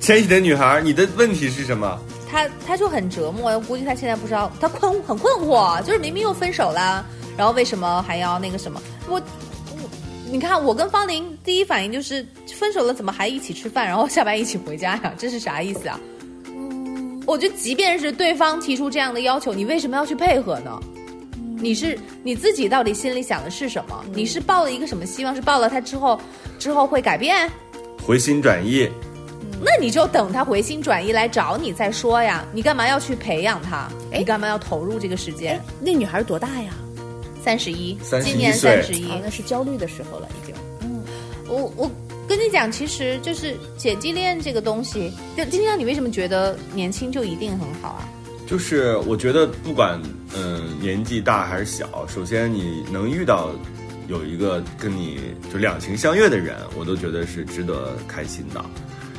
[0.00, 1.98] 千玺的女孩，你的问题是什么？
[2.30, 7.04] 他他就很折磨，我估计他现在不知道，他困很困惑，就是明明又分手啦，
[7.36, 8.80] 然后为什么还要那个什么？
[9.08, 9.90] 我我
[10.30, 15.14] 你看，我跟方玲第一反应就是分手了，怎么还一起吃饭，然后下班一起回家呀？
[15.18, 15.98] 这是啥意思啊？
[17.26, 20.78] 我觉得即便是对方提出这样的要求，你为什么要去配合呢？
[21.56, 24.04] 你是你自己到底心里想的是什么？
[24.12, 25.34] 你是抱了一个什么希望？
[25.34, 26.20] 是抱了他之后
[26.58, 27.50] 之后会改变？
[28.04, 28.90] 回心转意，
[29.62, 32.44] 那你就等他回心转意来找你再说呀。
[32.52, 33.88] 你干嘛要去培养他？
[34.12, 35.58] 哎你干嘛要投入这个时间？
[35.80, 36.74] 那女孩多大呀？
[37.44, 39.20] 三十一，31今年岁三十一哦，。
[39.22, 40.54] 那是焦虑的时候了，已经。
[40.80, 41.02] 嗯
[41.46, 41.90] 我我
[42.26, 48.08] 跟你讲，其实就是姐弟恋这个东西，就今天你为什么觉得年轻就一定很好啊？
[48.46, 50.00] 就是我觉得不管
[50.34, 53.50] 嗯、年纪大还是小，首先你能遇到
[54.08, 55.20] 有一个跟你
[55.52, 58.64] 就两情相悦的人，我都觉得是值得开心的。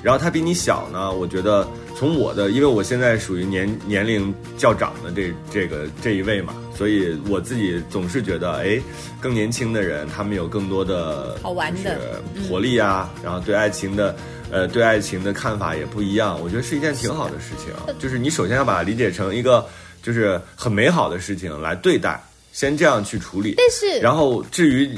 [0.05, 8.79] 然后他比你小呢，我觉得从我的，因为我现在属于年年龄较长的这这个这一位嘛，所以我自己总是觉得，哎，
[9.19, 12.01] 更年轻的人他们有更多的好玩的就
[12.39, 14.15] 是活力啊，然后对爱情的。
[14.51, 17.73] 呃，对爱情的看法也不一样，我觉得是一件挺好的事情。
[17.97, 19.65] 就是你首先要把它理解成一个
[20.03, 23.55] 就是很美好的事情来对待，先这样去处理。
[23.57, 24.97] 但是然后至于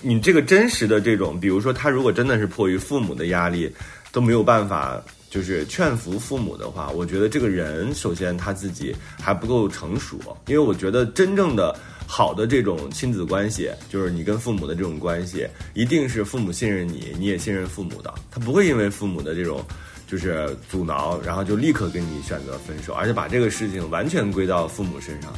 [0.00, 3.70] 你这个真实的这种，比如说他如果真的是迫于父母的压力，
[4.14, 19.62] 都没有办法就是劝服父母的话，我觉得这个人首先他自己还不够成熟，因为我觉得真正的好的这种亲子关系，就是你跟父母的这种关系，一定是父母信任你，你也信任父母的，他不会因为父母的这种。
[20.06, 25.32] 就是阻挠，然后就立刻跟你选择分手，而且把这个事情完全归到父母身上，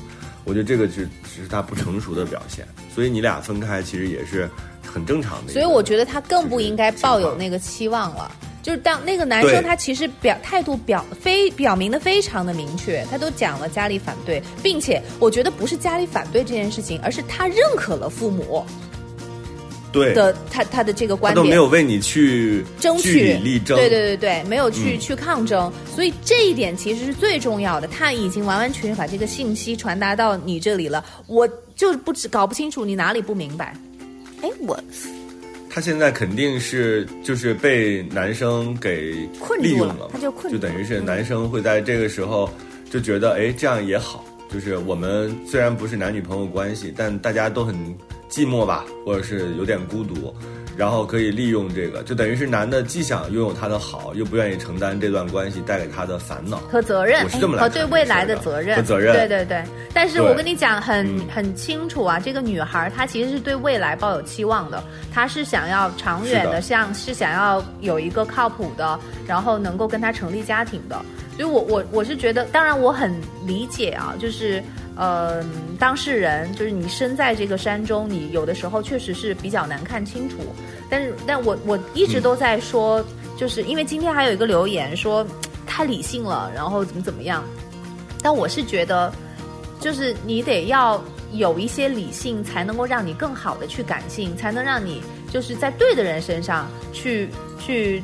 [0.44, 2.66] 我觉得这个是只是他不成熟的表现。
[2.92, 4.50] 所以你俩分开其实也是
[4.84, 5.52] 很正常的。
[5.52, 8.30] 所以我觉得他更不应该抱有那个期望了。
[8.66, 18.66] 就是当那个男生他其实表态度表非表明的非常的明确，他都讲了家里反对，并且我觉得不是家里反对这件事情，而是他认可了父母。
[19.92, 27.86] 对的，他他的这个观点都没有为你去争取力争，对对对对，没有去去抗争，所以这一点其实是最重要的。
[27.86, 33.76] 他已经完完全全把这个信息传达到你这里了，我就不知搞不清楚你哪里不明白。
[34.42, 34.76] 哎，我
[35.76, 39.10] 他现在肯定是就是被男生给
[39.60, 42.48] 利用了，他就困，就等于是男生会在这个时候
[42.90, 47.76] 就觉得，哎，这样也好，就是我们虽然不是男女朋友关系，但大家都很。
[48.28, 50.34] 寂寞吧，或者是有点孤独，
[50.76, 59.14] 然后可以利用这个，就等于是男的既想拥有她的好，又不愿意承担这段关系带给他的烦恼和责任，我是这么来和对未来的责任和责任。
[59.14, 59.64] 对对对，
[59.94, 71.00] 但是我跟你讲很很清楚啊，这个女孩她其实是对未来抱有期望的，她是想要长远的，像是想要有一个靠谱的，然后能够跟他成立家庭的。
[71.36, 74.62] 所以我我我是觉得，当然我很理解啊，就是。
[74.96, 75.44] 呃，
[75.78, 80.38] 当事人就是你身在这个山中，你有的时候确实是比较难看清楚。
[80.88, 83.04] 但是，但我我一直都在说，
[83.36, 85.26] 就是因为今天还有一个留言说
[85.66, 87.44] 太理性了，然后怎么怎么样。
[88.22, 89.12] 但我是觉得，
[89.80, 97.28] 就是你得要有一些理性，才能够让你更好的去感性，才能让你就是在对的人身上去
[97.60, 98.02] 去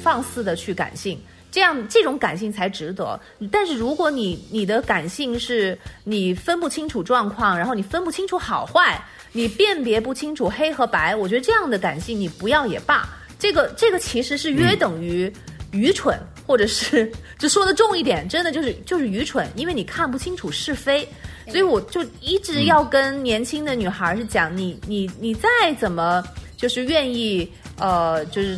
[0.00, 1.18] 放肆的去感性。
[1.50, 3.20] 这样这种感性才值得，
[3.50, 13.08] 但是如果你你的感性是你分不清楚状况，然后你分不清楚好坏，你辨别不清楚黑和白，我觉得这样的感性你不要也罢。
[13.38, 15.32] 这个这个其实是约等于
[15.72, 21.08] 愚蠢，或者是就说的重一点，真的就是就是愚蠢，因为你看不清楚是非。
[21.48, 25.48] 所以我就一直要跟年轻的女孩是讲，你你你再
[25.80, 26.22] 怎么
[26.56, 28.56] 就是愿意呃就是。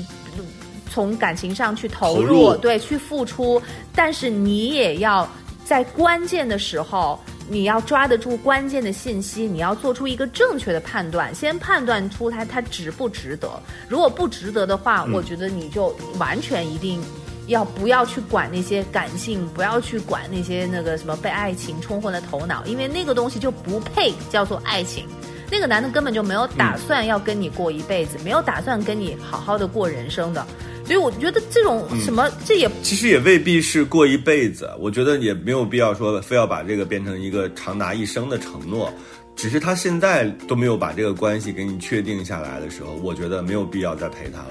[0.92, 3.60] 从感情上去投入，对，去付出，
[3.94, 5.26] 但是你也要
[5.64, 7.18] 在关键的时候，
[7.48, 13.48] 你要抓得住关键的信息，你要做出一个正确的判断，先判断出它它值不值得。
[13.88, 17.02] 如果不值得的话，我觉得你就完全一定
[17.46, 25.06] 要不要去管那些感性，不要去管那些那个什么被爱情冲昏了头脑，因为那个东西就不配叫做爱情。
[25.50, 30.46] 那个男的根本就没有打算要跟你过一辈子，没有打算跟你好好的过人生的。
[30.92, 34.68] 所以我觉得这种什么，这也其实也未必是过一辈子。
[34.78, 38.92] 我觉得也没有必要说非要把这个变成一个长达一生的承诺。
[39.34, 44.50] 只是他现在都没有把这个关系给你确定下来的时候，我觉得没有必要再陪他了，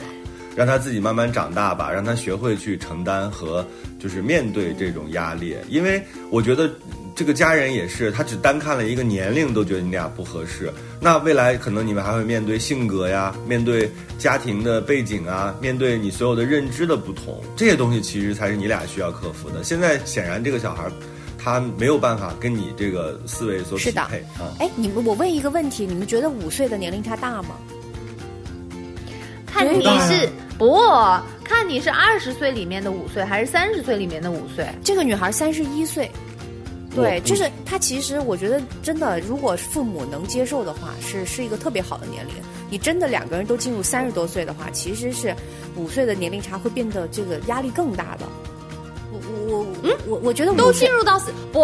[0.56, 3.64] 让他自己慢慢长大吧，让他学会去承担和
[4.00, 5.56] 就是面对这种压力。
[5.70, 6.68] 因为我觉得。
[7.14, 10.72] 这个家人也是，他只单看了一个年龄，都觉得你俩不合适。
[11.00, 19.64] 那未来可能你们还会面对性格呀，面对家庭的背景啊，面对你所有的认知的不同，这些东西其实才是你俩需要克服的。
[19.64, 20.90] 现在显然这个小孩，
[21.38, 24.56] 他没有办法跟你这个思维所匹配啊。
[24.60, 27.56] 哎，你们，我问一个问题，你们觉得五岁的年龄差大吗？
[29.46, 30.80] 看你是不
[31.44, 34.66] 看你是二十岁里面的五岁，还是三十岁里面的五岁？
[34.82, 36.10] 这个女孩三十一岁。
[36.96, 37.78] 对，就是他。
[37.82, 42.36] 其实我觉得，真的，如果父母能接受的话，是是一个特别好的年龄。
[42.70, 45.36] 你真的两个人都进入三十多岁的话，其实是
[45.76, 48.26] 五岁的年龄差会变得这个压力更大的。
[49.48, 51.60] 我我我嗯，我我觉得都进入到四不，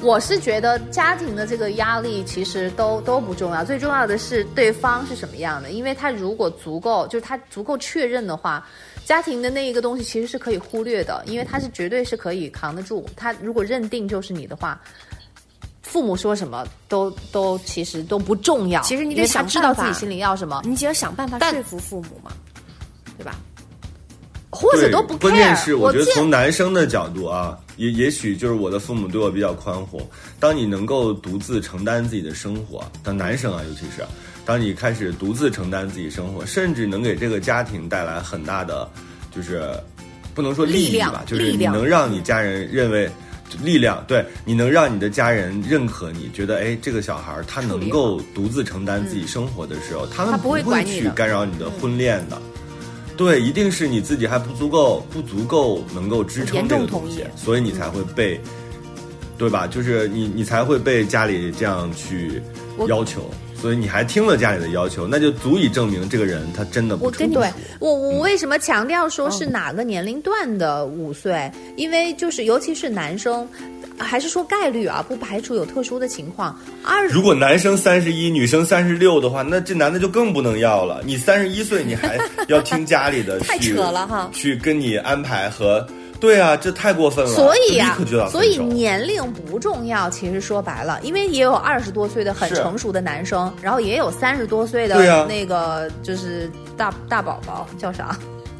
[0.00, 5.70] 我是觉得家庭的这个压力其实都都不重要，最重要的是对方是什么样的。
[5.70, 8.66] 因为他如果足够，就是他足够确认的话。
[9.06, 13.04] 家庭的那一个东西其实是可以忽略的，因为他是绝对是可以扛得住。
[13.16, 14.80] 他如果认定就是你的话，
[15.82, 18.80] 父母说什么都都其实都不重要。
[18.82, 22.30] 其实你得想知道自己心里要什么，你只要想办法说服父母嘛，
[23.18, 23.34] 对吧？
[24.50, 25.16] 或者都不。
[25.16, 30.00] 关键是我觉得从男生的角度啊，也也许就是我的父母对我比较宽宏。
[30.38, 34.04] 当你能够独自承担自己的生活，当男生啊，尤其是。
[34.46, 38.88] 当你开始独自承担自己生活，甚至能给这个家庭带来很大的，
[39.32, 39.62] 就是
[40.34, 43.08] 不能说利益吧，就是你能让你家人认为
[43.62, 52.40] 力量，对你能让你的家人认可你，觉得哎，这个小孩他能够独自承担自己生活的时候，他们不会去干扰你的婚恋的。
[53.20, 58.40] 对，一定是你自己还不足够，不足够能够支撑这个东西所以你才会被，
[59.36, 59.66] 对吧？
[59.66, 62.40] 就是你你才会被家里这样去
[62.88, 63.30] 要求，
[63.60, 67.48] 所以你还听了家里的要求，那就足以证明这个人他真的我跟你对
[67.78, 71.50] 我，我为什么强调说是哪个年龄段的五岁？
[71.76, 73.46] 因为就是尤其是男生，
[73.98, 76.58] 还是说概率啊，不排除有特殊的情况。
[76.82, 81.02] 二如果男生三十一，女生三十六的话，那这男的就更不能要了。
[81.04, 85.86] 你三十一岁，你还要听家里的去， 太扯了哈去跟你安排和，
[86.20, 87.30] 对啊，这太过分了。
[87.30, 90.10] 所以呀、立刻就要分所以年龄不重要。
[90.10, 98.16] 其实说白了，因为也有二十多岁的很成熟的男生，然后也有三十多岁的那个就是大大宝宝叫啥？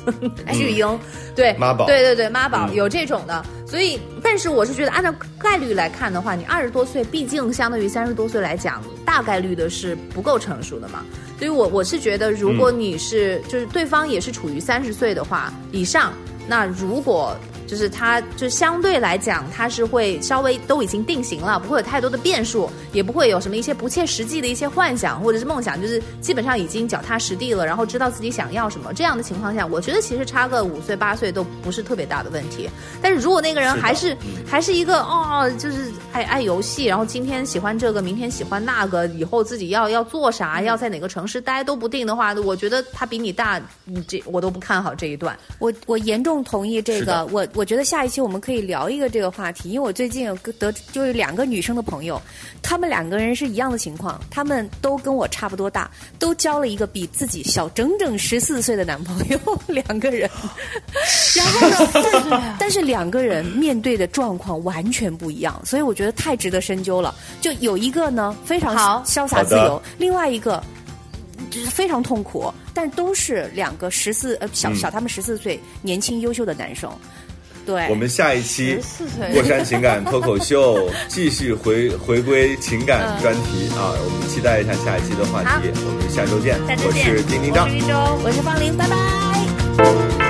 [0.51, 0.99] 巨婴，
[1.37, 11.05] 对妈宝对对对，妈宝、嗯有这种的，所以，但是我是觉得，按照概率来看的话，你二十多岁，毕竟相对于三十多岁来讲，大概率的是不够成熟的嘛。
[11.39, 16.15] 所以我我是觉得，如果你是、就是对方也是处于三十岁的话以上，
[16.49, 17.37] 那如果
[17.71, 28.93] 就是他就相对来讲，他是会稍微都已经定型了，不会有太多的变数，也不会有什么一些不切实际的一些幻想或者是梦想，就是基本上已经脚踏实地了，然后知道自己想要什么。
[28.93, 32.69] 这样的情况下，我觉得其实差个五岁八岁都不是特别大的问题。
[33.01, 45.39] 但是如果那个人还是还是一个哦，就是爱爱游戏，然后今天喜欢这个，明天喜欢那个，以后自己要要做啥，要在哪个城市待都不定的话，我觉得他比你大，你这我都不看好这一段。
[45.61, 52.21] 我我严重同意这个，我我觉得下一期我们可以聊一个这个话题，因为我最近有个得就是两个女生的朋友，
[52.61, 55.89] 她们两个人是一样的情况，她们都跟我差不多大，
[56.19, 59.39] 都交了一个比自己小整整十四岁的男朋友，
[59.69, 60.29] 两个人，
[61.37, 67.15] 然后呢，但是但是两个人面对的状况完全不一样，所以我觉得太值得深究了。
[67.41, 70.63] 就有一个呢非常好潇洒自由，另外一个。
[71.51, 76.89] 就是非常痛苦，但都是两个十四呃小嗯小他们十四岁年轻优秀的男生，
[77.67, 86.57] 对，我们下一期14岁过山情感脱口秀继续回回归情感专题啊，我们期待一下下一期的话题，我们下周见。
[86.63, 87.67] 我下周见，是丁丁张
[88.23, 90.30] 我是方玲，拜拜。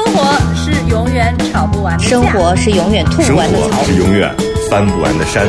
[0.00, 3.84] 生活是永远吵不完的架生活是永远吐不完的槽活。
[3.84, 4.34] 是永远
[4.70, 5.46] 翻不完的山。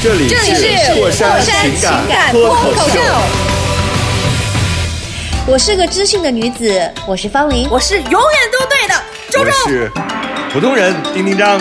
[0.00, 3.00] 这里这里是过山情情感脱口秀，
[5.44, 7.66] 我是个知性的女子，我是方玲。
[7.68, 8.20] 我是永远
[8.52, 8.94] 都对的
[9.28, 9.50] 周我周。
[9.66, 9.90] 是
[10.52, 11.60] 普通人丁丁张。